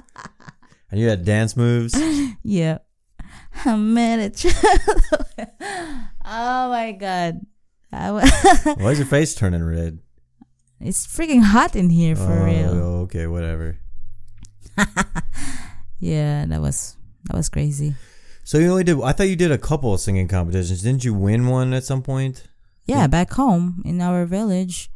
[0.90, 1.94] and you had dance moves.
[2.42, 2.78] Yeah.
[3.64, 5.02] I met a child.
[6.24, 7.40] oh my god.
[7.90, 9.98] Why is your face turning red?
[10.80, 12.70] it's freaking hot in here for oh, real.
[12.70, 13.78] oh, okay, whatever.
[16.00, 17.94] Yeah, that was that was crazy.
[18.48, 18.96] So you only did.
[19.02, 20.80] I thought you did a couple of singing competitions.
[20.80, 22.48] Didn't you win one at some point?
[22.86, 24.88] Yeah, back home in our village,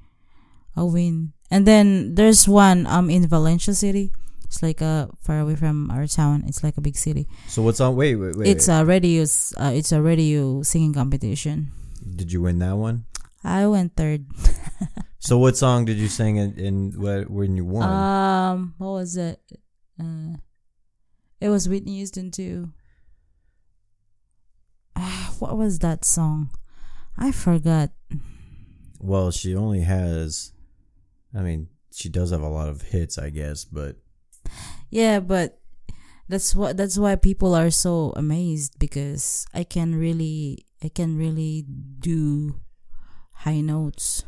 [0.74, 1.34] I win.
[1.50, 4.08] And then there's one um in Valencia City.
[4.44, 6.44] It's like uh far away from our town.
[6.48, 7.28] It's like a big city.
[7.46, 7.94] So what's on?
[7.94, 8.48] Wait, wait, wait.
[8.48, 9.28] it's a radio.
[9.60, 11.76] Uh, it's a radio singing competition.
[12.00, 13.04] Did you win that one?
[13.44, 14.24] I went third.
[15.22, 17.86] So what song did you sing in, in wh- when you won?
[17.86, 19.38] Um, what was it?
[19.94, 20.34] Uh,
[21.38, 22.74] it was Whitney Houston too.
[24.96, 26.50] Ah, what was that song?
[27.16, 27.90] I forgot.
[29.00, 30.52] well, she only has.
[31.34, 33.96] I mean, she does have a lot of hits, I guess, but
[34.90, 35.60] Yeah, but
[36.28, 41.64] that's what that's why people are so amazed because I can really I can really
[41.98, 42.56] do
[43.44, 44.24] high notes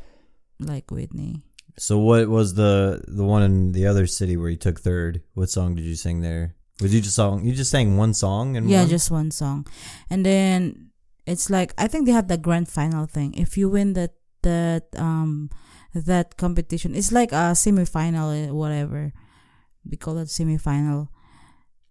[0.61, 1.42] like Whitney.
[1.79, 5.22] so what was the the one in the other city where you took third?
[5.35, 6.57] What song did you sing there?
[6.80, 7.44] Was you just song?
[7.44, 8.88] You just sang one song and yeah, one?
[8.88, 9.66] just one song.
[10.10, 10.90] And then
[11.26, 13.34] it's like I think they have the grand final thing.
[13.34, 15.50] If you win that that um
[15.94, 19.12] that competition, it's like a semifinal uh, whatever.
[19.88, 21.08] We call it semifinal.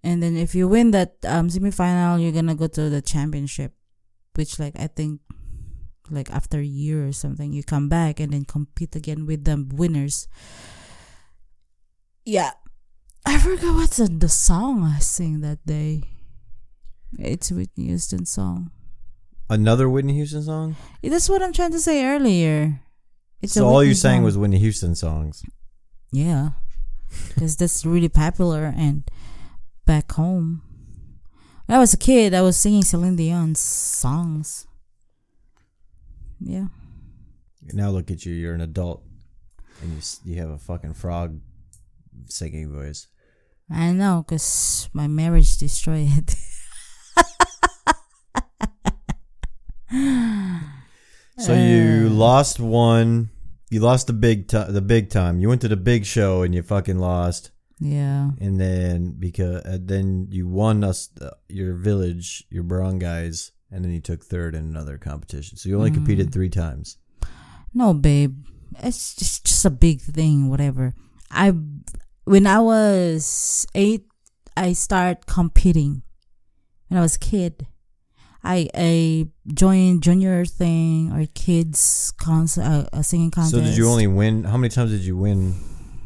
[0.03, 3.73] And then if you win that um semifinal, you're gonna go to the championship,
[4.35, 5.21] which like I think
[6.09, 9.65] like after a year or something, you come back and then compete again with the
[9.71, 10.27] winners.
[12.25, 12.51] Yeah,
[13.25, 16.03] I forgot what's the, the song I sing that day.
[17.17, 18.71] It's a Whitney Houston song.
[19.49, 20.75] another Whitney Houston song.
[21.03, 22.81] Eh, That's what I'm trying to say earlier.
[23.41, 24.23] It's so all you sang song.
[24.23, 25.43] was Whitney Houston songs.
[26.11, 26.49] yeah,
[27.27, 29.03] because that's really popular and
[29.85, 30.61] back home.
[31.65, 34.65] When I was a kid, I was singing Celine Dion's songs.
[36.39, 36.67] Yeah,
[37.73, 38.33] Now look at you.
[38.33, 39.03] You're an adult,
[39.81, 40.01] and you
[40.33, 41.39] you have a fucking frog
[42.27, 43.07] singing voice.
[43.69, 46.33] I know, cause my marriage destroyed.
[51.39, 53.29] So you lost one.
[53.69, 55.39] You lost the big the big time.
[55.39, 57.51] You went to the big show and you fucking lost.
[57.79, 63.83] yeah, And then because uh, then you won us uh, your village, your barangays, and
[63.83, 65.57] then you took third in another competition.
[65.57, 65.95] So you only Mm.
[65.95, 66.97] competed three times.
[67.73, 68.45] no, babe,
[68.83, 70.49] it's just just a big thing.
[70.49, 70.93] Whatever.
[71.33, 71.53] I
[72.25, 74.05] when I was eight,
[74.55, 76.03] I started competing
[76.87, 77.67] when I was a kid.
[78.43, 83.55] I I joined junior thing or kids concert, uh, a singing contest.
[83.55, 84.43] So did you only win?
[84.43, 85.55] How many times did you win,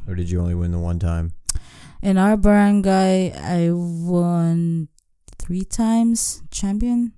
[0.08, 1.34] or did you only win the one time?
[2.02, 3.34] in our barangay?
[3.34, 4.88] I won
[5.40, 7.14] three times champion,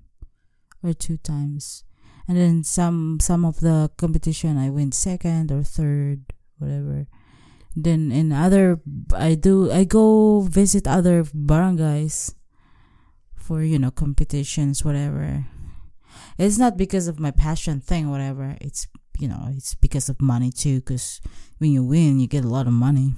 [0.81, 1.83] or two times,
[2.27, 7.07] and then some some of the competition I win second or third, whatever.
[7.75, 8.81] Then in other,
[9.13, 12.33] I do I go visit other barangays
[13.35, 15.45] for you know competitions, whatever.
[16.37, 18.57] It's not because of my passion thing, whatever.
[18.61, 18.87] It's
[19.19, 20.79] you know it's because of money too.
[20.79, 21.21] Because
[21.59, 23.13] when you win, you get a lot of money.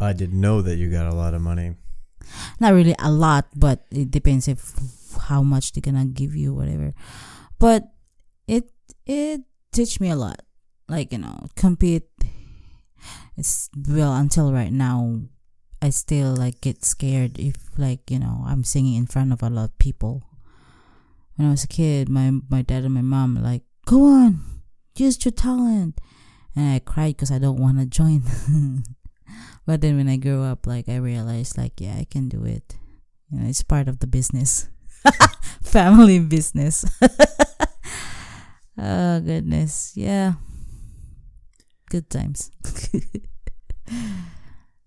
[0.00, 1.74] I didn't know that you got a lot of money.
[2.60, 4.74] not really a lot, but it depends if
[5.28, 6.94] how much they're gonna give you, whatever.
[7.58, 7.90] But
[8.46, 8.70] it
[9.06, 9.42] it
[9.72, 10.42] teach me a lot.
[10.88, 12.08] Like you know, compete.
[13.40, 15.22] It's well until right now.
[15.80, 19.48] I still like get scared if like you know I'm singing in front of a
[19.48, 20.28] lot of people.
[21.36, 24.44] When I was a kid, my my dad and my mom were like, "Go on,
[24.94, 26.02] use your talent,"
[26.54, 28.28] and I cried because I don't want to join.
[29.64, 32.76] but then when I grew up, like I realized, like yeah, I can do it.
[33.32, 34.68] You know, it's part of the business,
[35.64, 36.84] family business.
[38.76, 40.34] oh goodness, yeah,
[41.90, 42.50] good times.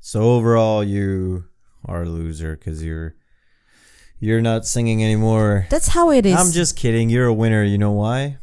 [0.05, 1.45] So overall, you
[1.85, 3.15] are a loser because you're
[4.19, 5.65] you're not singing anymore.
[5.69, 6.35] That's how it is.
[6.35, 7.09] I'm just kidding.
[7.09, 7.63] You're a winner.
[7.63, 8.37] You know why?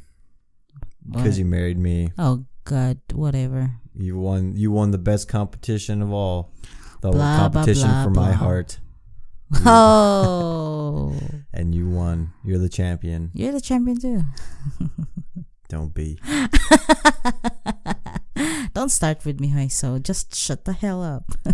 [1.08, 2.12] Because you married me.
[2.18, 3.72] Oh God, whatever.
[3.94, 4.56] You won.
[4.56, 6.50] You won the best competition of all.
[7.02, 8.36] The Blah, blah, competition blah, for my blah.
[8.36, 8.78] heart,
[9.66, 11.14] Oh,
[11.52, 12.32] and you won.
[12.44, 13.30] You're the champion.
[13.34, 14.22] you're the champion too.
[15.68, 16.18] Don't be.
[18.72, 19.68] Don't start with me.
[19.68, 21.24] So just shut the hell up.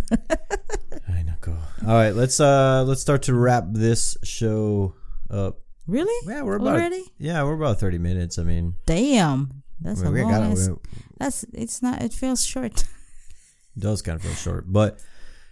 [1.09, 1.33] I know.
[1.87, 2.11] All right.
[2.13, 4.93] Let's uh let's start to wrap this show
[5.29, 5.59] up.
[5.87, 6.13] really?
[6.29, 7.03] Yeah, we're about Already?
[7.17, 8.37] yeah we're about thirty minutes.
[8.37, 10.31] I mean, Damn, that's we, a we long.
[10.31, 10.69] gotta- ass-
[11.17, 12.01] That's it's not.
[12.01, 12.81] It feels short.
[12.81, 12.85] It
[13.79, 14.65] does kind of feel short.
[14.71, 14.99] But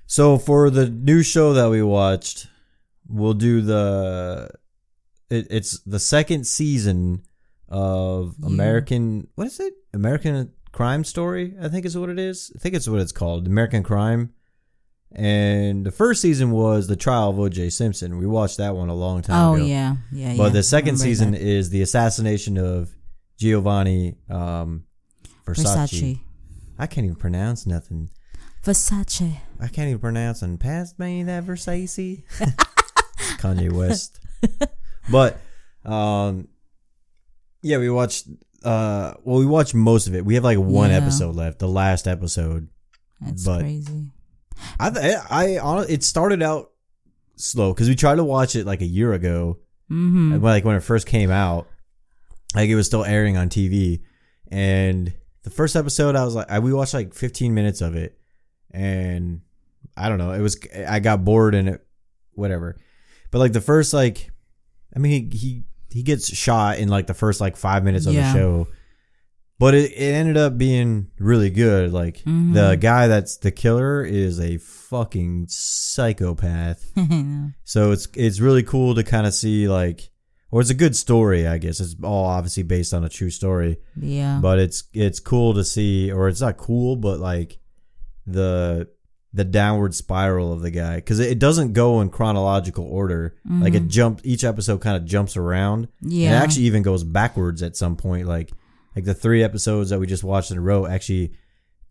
[0.07, 2.47] so for the new show that we watched,
[3.07, 4.49] we'll do the
[5.29, 7.23] it, it's the second season
[7.69, 8.47] of Yeah.
[8.47, 9.73] American what is it?
[9.93, 12.51] American Crime Story, I think is what it is.
[12.53, 13.47] I think it's what it's called.
[13.47, 14.33] American Crime.
[15.13, 18.17] And the first season was the trial of OJ Simpson.
[18.17, 19.51] We watched that one a long time ago.
[19.51, 19.63] oh ago.
[19.63, 20.35] yeah, yeah.
[20.35, 20.49] But yeah.
[20.49, 21.39] the second season that.
[21.39, 22.93] is the assassination of
[23.39, 24.83] Giovanni um,
[25.45, 25.87] Versace.
[25.87, 26.19] Versace.
[26.77, 28.09] I can't even pronounce nothing.
[28.65, 29.37] Versace.
[29.61, 32.23] I can't even pronounce and pass me that Versace.
[33.39, 34.19] Kanye West.
[35.09, 35.39] but
[35.85, 36.49] um
[37.61, 38.27] yeah, we watched
[38.65, 40.25] uh well we watched most of it.
[40.25, 40.97] We have like one Yeah.
[40.97, 42.67] episode left, the last episode.
[43.21, 44.11] That's But- crazy.
[44.79, 46.71] I th- I hon- it started out
[47.35, 49.59] slow cuz we tried to watch it like a year ago.
[49.91, 50.43] Mm-hmm.
[50.43, 51.67] Like when it first came out,
[52.55, 54.01] like it was still airing on TV,
[54.49, 58.17] and the first episode I was like, I, we watched like 15 minutes of it,
[58.71, 59.41] and
[59.97, 61.85] I don't know, it was I got bored and it,
[62.33, 62.77] whatever,
[63.29, 64.31] but like the first like,
[64.95, 65.63] I mean he he
[65.95, 68.31] he gets shot in like the first like five minutes of Yeah.
[68.33, 68.67] the show.
[69.57, 71.93] But it, it ended up being really good.
[71.93, 72.53] Like Mhm.
[72.53, 76.91] the guy that's the killer is a fucking psychopath.
[77.63, 80.09] So it's it's really cool to kind of see like,
[80.51, 81.79] or it's a good story, I guess.
[81.79, 84.39] It's all obviously based on a true story, yeah.
[84.41, 87.59] but it's it's cool to see, or it's not cool, but like
[88.27, 88.87] the
[89.35, 93.35] the downward spiral of the guy because it, doesn't go in chronological order.
[93.45, 95.89] Like it jumped each episode kind of jumps around.
[96.01, 96.21] And Mm-hmm.
[96.21, 96.39] yeah.
[96.39, 98.27] it actually even goes backwards at some point.
[98.27, 98.51] Like
[98.95, 101.33] like the three episodes that we just watched in a row actually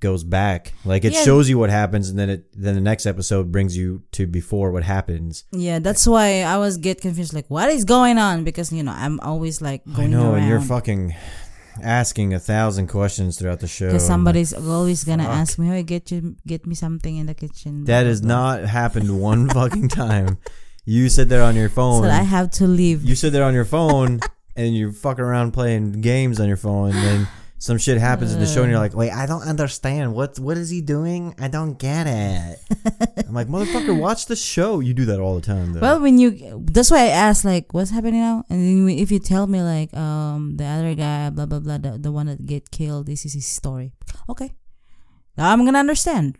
[0.00, 0.72] goes back.
[0.86, 1.22] Like it Yeah.
[1.22, 4.70] shows you what happens, and then it then the next episode brings you to before
[4.72, 5.44] what happens.
[5.52, 7.34] yeah, that's why I was get confused.
[7.34, 8.44] Like, what is going on?
[8.44, 10.38] Because you know, I'm always like I know, around.
[10.40, 11.14] and you're fucking
[11.82, 13.86] asking a thousand questions throughout the show.
[13.86, 15.32] Because somebody's always gonna Fuck.
[15.34, 19.20] ask me, "Hey, get you get me something in the kitchen." that has not happened
[19.20, 20.38] one fucking time.
[20.84, 22.02] You sit there on your phone.
[22.02, 23.02] So I have to leave.
[23.04, 24.20] you sit there on your phone
[24.56, 27.28] and you're fucking around playing games on your phone, and then
[27.64, 30.12] some shit happens in the show, and you're like, "Wait, I don't understand.
[30.12, 31.34] What what is he doing?
[31.40, 32.60] I don't get it."
[33.26, 35.80] I'm like, "Motherfucker, watch the show." You do that all the time, though.
[35.80, 38.44] Well, when you, that's why I asked, like, what's happening now?
[38.50, 41.96] And then if you tell me, like, um, the other guy, blah blah blah, the,
[41.96, 43.94] the one that get killed, this is his story.
[44.28, 44.52] Okay,
[45.38, 46.36] now I'm gonna understand.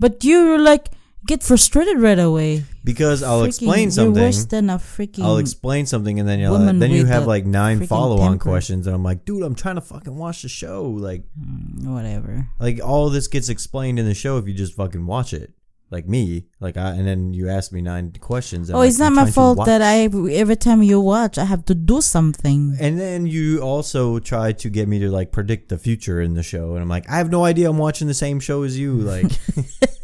[0.00, 0.90] But you were like
[1.26, 2.64] get frustrated right away.
[2.84, 4.22] because I'll Freaking- explain You're something.
[4.22, 5.24] worse than a freaking.
[5.24, 8.42] I'll explain something, and then you woman then you have like nine follow on temper.
[8.50, 10.84] questions, and I'm like, dude, I'm trying to fucking watch the show.
[10.88, 12.48] Like, Mm, whatever.
[12.60, 15.52] like all this gets explained in the show if you just fucking watch it.
[15.88, 18.68] like me, like I, and then you ask me nine questions.
[18.68, 20.10] and oh, I'm it's not my fault that I
[20.42, 22.76] every time you watch, I have to do something.
[22.80, 26.42] And then you also try to get me to like predict the future in the
[26.42, 27.70] show, and I'm like, I have no idea.
[27.70, 28.94] I'm watching the same show as you.
[28.94, 29.30] Like,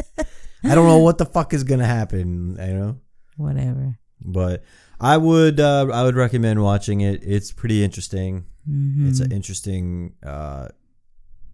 [0.65, 2.57] I don't know what the fuck is gonna happen.
[2.61, 2.99] You know.
[3.37, 3.99] Whatever.
[4.25, 4.63] But
[5.01, 7.23] I would uh, I would recommend watching it.
[7.25, 8.45] It's pretty interesting.
[8.67, 10.69] hmm It's an interesting uh,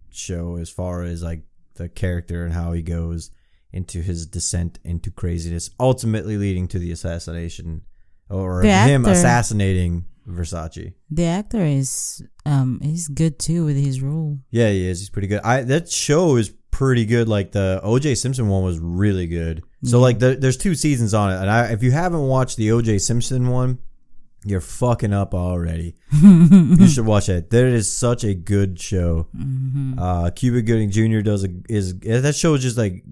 [0.09, 1.43] show as far as like
[1.75, 3.31] the character and how he goes
[3.71, 7.81] into his descent into craziness, ultimately leading to the assassination
[8.29, 10.93] or The him actor- assassinating Versace.
[11.09, 14.39] the actor is um he's good too with his role.
[14.51, 14.99] Yeah, he is.
[14.99, 15.41] He's pretty good.
[15.43, 17.27] I that show is pretty good.
[17.27, 18.15] Like the O.J.
[18.15, 19.63] Simpson one was really good.
[19.83, 22.71] So like the, there's two seasons on it, and I, if you haven't watched the
[22.71, 22.99] O.J.
[22.99, 23.79] Simpson one,
[24.45, 25.95] you're fucking up already.
[26.21, 27.49] you should watch it.
[27.49, 29.27] That is such a good show.
[29.35, 31.19] hmm Uh, Cuba Gooding Jr.
[31.21, 33.03] does a is that show is just like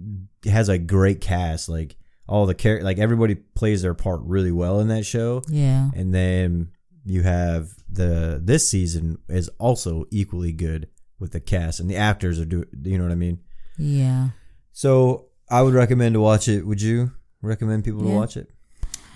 [0.46, 1.68] has a great cast.
[1.70, 1.98] Like
[2.28, 5.42] all the character, like everybody plays their part really well in that show.
[5.50, 5.90] Yeah.
[5.96, 6.70] And then
[7.06, 10.90] you have the this season is also equally good
[11.20, 13.40] with the cast and the actors are do you know what I mean?
[13.78, 14.30] Yeah.
[14.74, 16.66] So I would recommend to watch it.
[16.66, 17.12] Would you
[17.42, 18.50] recommend people to watch it?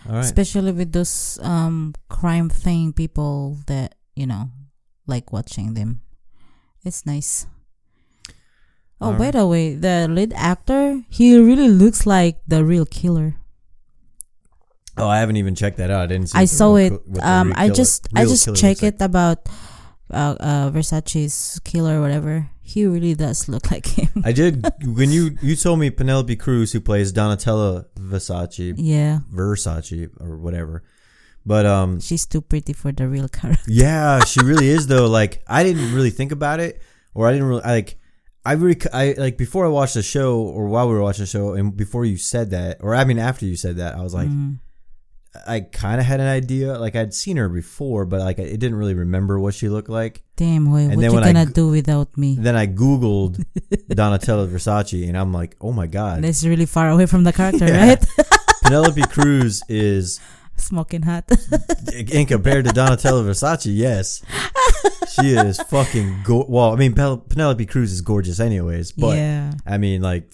[0.07, 0.25] All right.
[0.25, 4.49] Especially with those um crime thing people that, you know,
[5.07, 6.01] like watching them.
[6.83, 7.45] It's nice.
[9.01, 9.33] Oh, by Alright.
[9.33, 13.33] the way, the lead actor, he really looks like the real killer.
[14.97, 16.03] oh, I haven't even checked that out.
[16.03, 16.93] I didn't see I saw it.
[16.93, 18.93] co- Um, I just I just check like.
[18.93, 19.49] it about
[20.13, 22.49] uh, uh Versace's killer or whatever.
[22.71, 24.09] He really does look like him.
[24.23, 24.63] I did
[24.97, 30.83] when you you told me Penelope Cruz who plays Donatella Versace yeah, Versace or whatever.
[31.45, 33.65] But um she's too pretty for the real character.
[33.67, 35.07] yeah, she really is though.
[35.07, 36.81] Like I didn't really think about it
[37.13, 37.97] or I didn't really like
[38.45, 41.33] I really I like before I watched the show or while we were watching the
[41.35, 44.13] show and before you said that or I mean after you said that I was
[44.13, 44.59] like Mhm.
[45.47, 48.75] I kind of had an idea like I'd seen her before but like I didn't
[48.75, 50.23] really remember what she looked like.
[50.41, 52.35] Damn, And what you I gonna g- do without me?
[52.39, 53.33] Then I googled
[53.99, 56.23] Donatella Versace and I'm like, "Oh my god.
[56.23, 57.85] That's really far away from the character, Yeah.
[57.89, 58.05] right?
[58.63, 60.19] Penelope Cruz is
[60.55, 61.25] Smoking hot.
[62.11, 64.21] in compared to Donatella Versace, yes,
[65.13, 66.45] she is fucking go.
[66.49, 68.91] Well, I mean, Pel- Penelope Cruz is gorgeous, anyways.
[68.93, 70.31] But yeah, I mean, like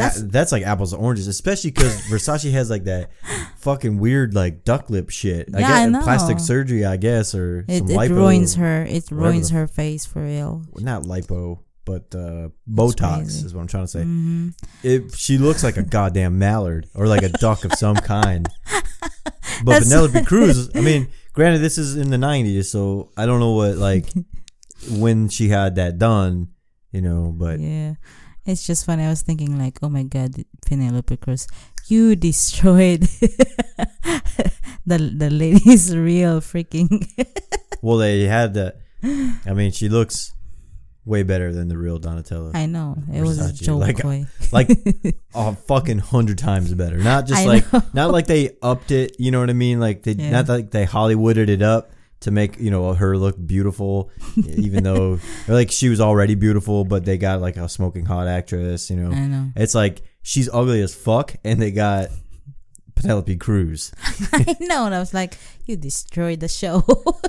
[0.00, 3.10] that's, That's- that's like apples and oranges, especially because Versace has like that
[3.58, 5.48] fucking weird like duck lip shit.
[5.50, 6.02] Yeah, I guess, know.
[6.02, 8.10] Plastic surgery, I guess, or it, some it lipo.
[8.10, 8.84] ruins her.
[8.84, 10.62] It ruins her face for real.
[10.76, 14.02] Not lipo, but uh, Botox is what I'm trying to say.
[14.02, 14.48] hmm
[14.82, 18.48] It, she looks like a goddamn mallard or like a duck of some kind.
[19.64, 23.52] But Penelope Cruz, I mean, granted, this is in the 90s, so I don't know
[23.52, 24.06] what, like,
[24.90, 26.48] when she had that done,
[26.92, 27.94] you know, but yeah,
[28.46, 29.04] it's just funny.
[29.04, 30.34] I was thinking like, oh my god,
[30.66, 31.46] Penelope Cruz,
[31.88, 33.02] you destroyed
[34.86, 37.06] the the lady's real freaking.
[37.82, 38.76] well, they had that.
[39.02, 40.32] I mean, she looks
[41.06, 42.54] way better than the real Donatella.
[42.54, 43.80] I know it was a joke.
[43.80, 44.26] like- boy.
[44.52, 44.68] like
[45.34, 46.98] a fucking hundred times better.
[46.98, 47.82] Not just I like know.
[47.94, 49.16] not like they upped it.
[49.18, 49.80] You know what I mean?
[49.80, 50.30] Like they Yeah.
[50.30, 51.90] not like they Hollywooded it up
[52.20, 55.18] to make you know her look beautiful, even though
[55.48, 58.90] like she was already beautiful, but they got like a smoking hot actress.
[58.90, 59.50] You know, I know.
[59.56, 62.08] it's like she's ugly as fuck, and they got
[62.94, 63.92] Penelope Cruz.
[64.32, 66.84] I know, and I was like, you destroyed the show.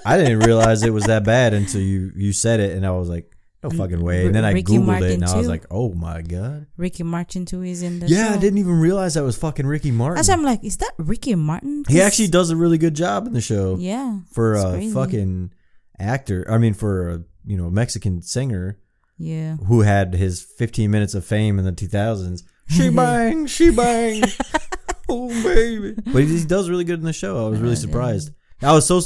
[0.06, 3.10] I didn't realize it was that bad until you you said it, and I was
[3.10, 3.31] like,
[3.64, 4.26] no fucking way.
[4.26, 5.50] And then I Ricky googled it, Martin and I was too?
[5.52, 6.68] like, oh my god.
[6.78, 8.34] Ricky Martin too is in the Yeah, show.
[8.36, 10.16] I didn't even realize that was fucking Ricky Martin.
[10.16, 11.84] That's why I'm like, is that Ricky Martin?
[11.88, 14.20] He actually does a really good job in the show Yeah.
[14.32, 14.94] for a crazy.
[14.94, 15.54] fucking
[16.00, 16.46] actor.
[16.50, 18.80] I mean, for a you know Mexican singer
[19.18, 19.58] Yeah.
[19.68, 22.44] who had his 15 minutes of fame in the 2000s.
[22.72, 24.24] She bang, she bang,
[25.10, 25.94] oh baby.
[26.06, 27.46] But he, does really good in the show.
[27.46, 28.32] I was really surprised.
[28.62, 29.02] I was so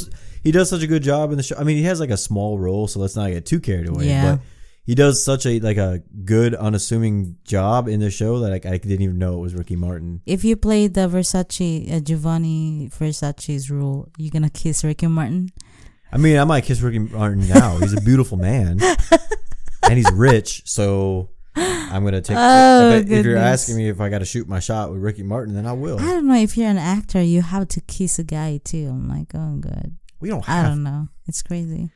[0.45, 1.55] he does such a good job in the show.
[1.57, 4.07] I mean, he has like a small role, so let's not get too carried away.
[4.07, 4.35] Yeah.
[4.35, 4.41] But
[4.83, 8.77] he does such a like a good, unassuming job in the show that like, I
[8.77, 10.21] didn't even know it was Ricky Martin.
[10.27, 15.49] If you play the Versace, uh, Giovanni Versace's role, you're gonna kiss Ricky Martin?
[16.11, 17.77] I mean, I might kiss Ricky Martin now.
[17.79, 18.79] He's a beautiful man,
[19.83, 20.61] and he's rich.
[20.65, 22.37] So I'm gonna take.
[22.39, 25.23] Oh, if, if you're asking me if I got to shoot my shot with Ricky
[25.23, 25.99] Martin, then I will.
[25.99, 26.35] I don't know.
[26.35, 28.89] If you're an actor, you have to kiss a guy too.
[28.89, 29.95] I'm like, oh god.
[30.19, 30.65] We don't have.
[30.65, 31.07] I don't know.
[31.27, 31.89] It's crazy.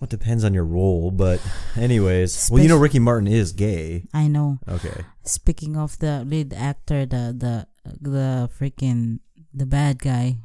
[0.00, 1.40] Well, it depends on your role, but
[1.76, 2.48] anyways.
[2.50, 4.06] Well, you know, Ricky Martin is gay.
[4.14, 4.58] I know.
[4.66, 5.04] Okay.
[5.24, 7.66] Speaking of the lead actor, the the
[8.00, 9.20] the freaking
[9.52, 10.36] the bad guy,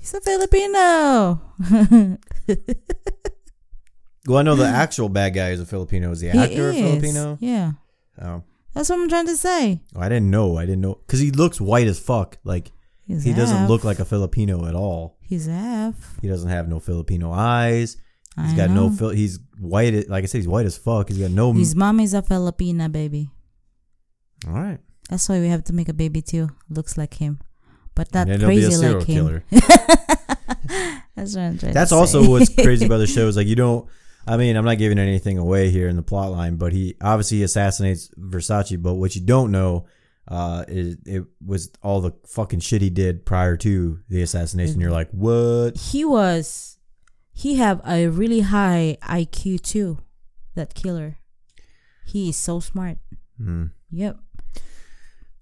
[0.00, 1.42] he's a Filipino.
[4.26, 6.12] Well, I know the actual bad guy is a Filipino.
[6.12, 6.74] Is the He actor a.
[6.74, 7.38] Filipino?
[7.40, 7.72] Yeah.
[8.20, 9.80] Oh, That's what I'm trying to say.
[9.96, 10.56] Oh, I didn't know.
[10.58, 12.38] I didn't know because he looks white as fuck.
[12.44, 12.70] Like
[13.04, 15.18] He's he doesn't look like a Filipino at all.
[15.32, 16.18] He's half.
[16.20, 17.96] He doesn't have no Filipino eyes.
[18.38, 18.90] He's I got no.
[18.90, 20.06] Fil- he's white.
[20.06, 21.08] Like I said, he's white as fuck.
[21.08, 21.54] He's got no.
[21.54, 23.30] His mom is a Filipina baby.
[24.46, 24.78] all right.
[25.08, 26.50] That's why we have to make a baby too.
[26.68, 27.40] Looks like him,
[27.94, 29.42] but not And be a crazy like him.
[31.16, 33.88] That's what I'm trying That's also what's crazy about the show is like you don't.
[34.26, 37.42] I mean, I'm not giving anything away here in the plot line, but he obviously
[37.42, 38.82] assassinates Versace.
[38.82, 39.86] But what you don't know
[40.28, 44.80] uh, is it was all the fucking shit he did prior to the assassination.
[44.80, 45.76] You're like, what?
[45.76, 46.78] he was.
[47.32, 49.98] He have a really high IQ too.
[50.54, 51.18] That killer.
[52.06, 52.98] He is so smart.
[53.38, 53.66] Hmm.
[53.90, 54.18] Yep.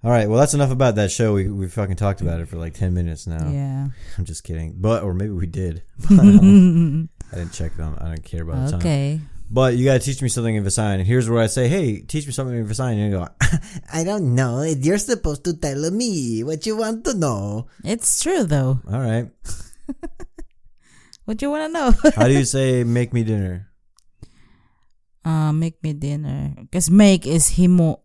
[0.02, 0.28] All right.
[0.28, 1.34] Well, that's enough about that show.
[1.34, 3.50] We we fucking talked about it for like ten minutes now.
[3.50, 3.88] Yeah.
[4.16, 5.82] I'm just kidding, but or maybe we did.
[6.08, 6.22] But I,
[7.32, 7.96] I didn't check them.
[8.00, 8.80] I don't care about the time.
[8.80, 9.20] okay.
[9.50, 11.02] But you gotta teach me something in Visayan.
[11.02, 12.92] And here's where I say, hey, teach me something in Visayan.
[13.02, 13.26] And you go,
[13.92, 14.62] I don't know.
[14.62, 17.66] You're supposed to tell me what you want to know.
[17.82, 18.80] It's true though.
[18.90, 19.28] All right.
[21.26, 21.94] What do you wanna know?
[22.16, 23.70] How do you say make me dinner?
[25.24, 26.54] uh, make me dinner.
[26.72, 28.00] Cause make is himo.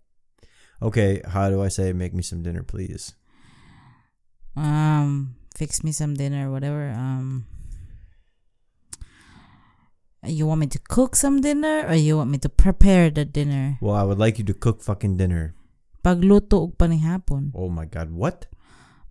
[0.80, 1.22] Okay.
[1.26, 3.16] How do I say make me some dinner, please?
[4.56, 6.91] Um, fix me some dinner, whatever.
[6.91, 7.48] Um,
[10.26, 13.26] Uh, you want me to cook some dinner, or you want me to prepare the
[13.26, 13.78] dinner?
[13.82, 15.53] Well, I would like you to cook fucking dinner.
[16.03, 17.51] Pagluto og panihapon.
[17.53, 18.09] Oh my God.
[18.11, 18.45] What?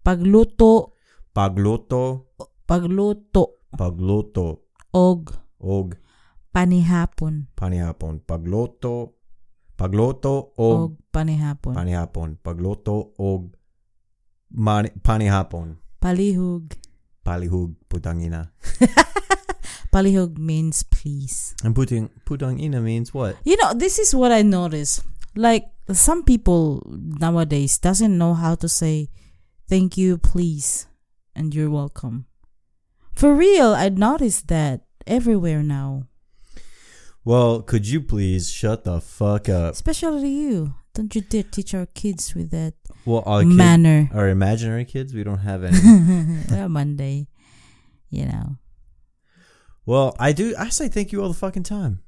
[0.04, 0.92] Pagluto,
[1.34, 2.26] Pagloto.
[2.68, 3.46] pagluto
[3.78, 4.60] Pagloto.
[4.92, 5.94] og Og
[6.54, 7.46] panihapon.
[7.56, 8.20] panihapon.
[8.28, 9.12] Pagloto.
[9.76, 11.74] Pagloto og Og panihapon.
[11.74, 12.36] panihapon.
[12.44, 13.50] Pagloto og
[14.50, 15.76] mani, panihapon.
[16.00, 16.62] Palihug.
[17.24, 17.70] Palihug.
[17.90, 18.44] Putangina.
[19.94, 21.54] Palihug means please.
[21.62, 23.36] And putting putangina means what?
[23.44, 25.04] You know, this is what I noticed.
[25.36, 29.08] Like some people nowadays doesn't know how to say
[29.68, 30.86] thank you, please,
[31.36, 32.26] and you're welcome.
[33.14, 36.08] For real, I noticed that everywhere now.
[37.24, 39.74] Well, could you please shut the fuck up?
[39.74, 40.74] Especially you.
[40.94, 42.74] Don't you dare teach our kids with that
[43.06, 44.10] Well, our kid, manner.
[44.12, 46.68] our imaginary kids, we don't have any.
[46.68, 47.28] Monday,
[48.10, 48.56] you know.
[49.86, 50.54] Well, I do.
[50.58, 52.00] I say thank you all the fucking time.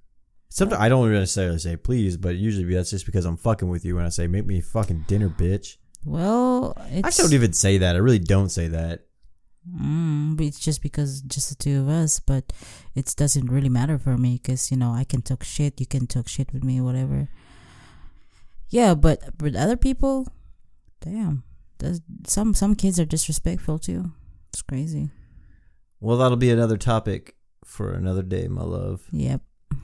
[0.49, 3.97] Sometimes I don't necessarily say please, but usually that's just because I'm fucking with you
[3.97, 5.77] when I say make me fucking dinner, bitch.
[6.05, 7.97] Well, it's I don't even say that.
[7.97, 9.07] I really don't say that.
[9.69, 12.53] Mm, but it's just because just the two of us, but
[12.95, 16.07] it doesn't really matter for me because you know I can talk shit, you can
[16.07, 17.29] talk shit with me, whatever.
[18.69, 20.29] Yeah, but with other people,
[21.01, 21.43] damn,
[21.79, 24.13] there's, some some kids are disrespectful too.
[24.51, 25.11] It's crazy.
[26.01, 27.36] Well, that'll be another topic
[27.67, 29.03] for another day, my love.
[29.13, 29.43] Yep.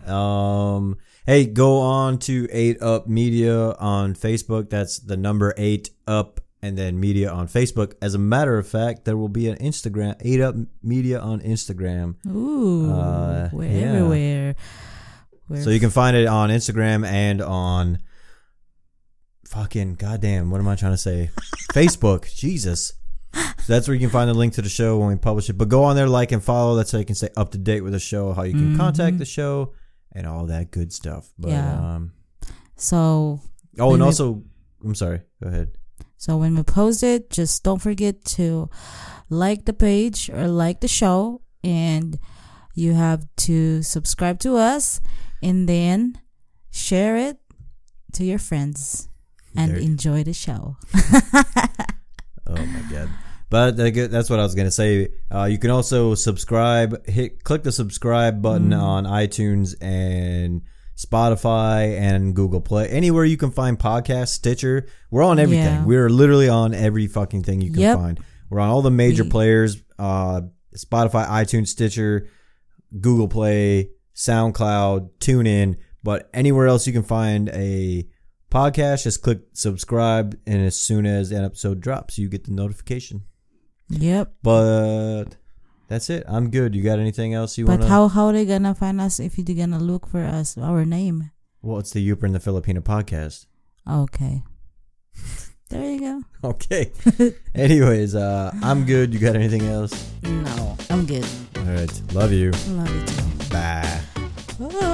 [0.08, 4.70] Um, hey, go on to 8 Up Media on Facebook.
[4.70, 7.94] That's the number 8 Up and then media on Facebook.
[8.00, 12.14] As a matter of fact, there will be an Instagram, 8 Up Media on Instagram.
[12.26, 13.86] Ooh, Uh, we're yeah.
[13.92, 14.54] everywhere.
[15.48, 17.98] We're So you can find it on Instagram and on
[19.46, 21.30] fucking goddamn, what am I trying to say?
[21.74, 22.32] Facebook.
[22.34, 22.92] Jesus.
[23.34, 25.54] So that's where you can find the link to the show when we publish it.
[25.54, 26.74] But go on there, like and follow.
[26.76, 29.16] That's how you can stay up to date with the show, how you can contact
[29.16, 29.18] Mhm.
[29.20, 29.72] the show,
[30.12, 31.32] and all that good stuff.
[31.38, 31.94] But Yeah.
[31.94, 32.12] um
[32.76, 33.40] so
[33.78, 34.42] oh, and we- also,
[34.84, 35.22] I'm sorry.
[35.42, 35.68] Go ahead.
[36.16, 38.68] So when we post it, just don't forget to
[39.30, 42.18] like the page or like the show, and
[42.74, 45.00] you have to subscribe to us,
[45.42, 46.18] and then
[46.70, 47.38] share it
[48.14, 49.08] to your friends
[49.56, 50.76] and There- enjoy the show.
[52.46, 53.08] Oh my god.
[53.50, 55.08] But that's what I was gonna say.
[55.30, 57.06] Uh, you can also subscribe.
[57.06, 58.80] Hit click the subscribe button Mm.
[58.82, 60.62] on iTunes and
[60.96, 62.88] Spotify and Google Play.
[62.88, 64.86] Anywhere you can find podcasts, Stitcher.
[65.10, 65.64] We're on everything.
[65.64, 65.84] Yeah.
[65.84, 67.98] We're literally on every fucking thing you can Yep.
[67.98, 68.20] find.
[68.50, 70.42] We're on all the major players: uh,
[70.76, 72.28] Spotify, iTunes, Stitcher,
[73.00, 75.76] Google Play, SoundCloud, TuneIn.
[76.02, 78.06] But anywhere else you can find a
[78.52, 83.22] podcast, just click subscribe, and as soon as an episode drops, you get the notification.
[83.88, 84.34] Yep.
[84.42, 85.24] But
[85.88, 86.24] that's it.
[86.28, 86.74] I'm good.
[86.74, 87.88] You got anything else you But want to?
[87.88, 91.30] how how are they gonna find us if you gonna look for us our name?
[91.62, 93.46] Well, it's the Yooper and the Filipino podcast.
[93.88, 94.42] Okay.
[95.72, 96.22] There you go.
[96.52, 96.92] Okay.
[97.54, 99.14] Anyways, uh, I'm good.
[99.14, 100.12] You got anything else?
[100.22, 101.24] No, I'm good.
[101.56, 102.02] All right.
[102.12, 102.50] Love you.
[102.76, 103.48] Love you too.
[103.48, 104.00] Bye.
[104.60, 104.88] Bye.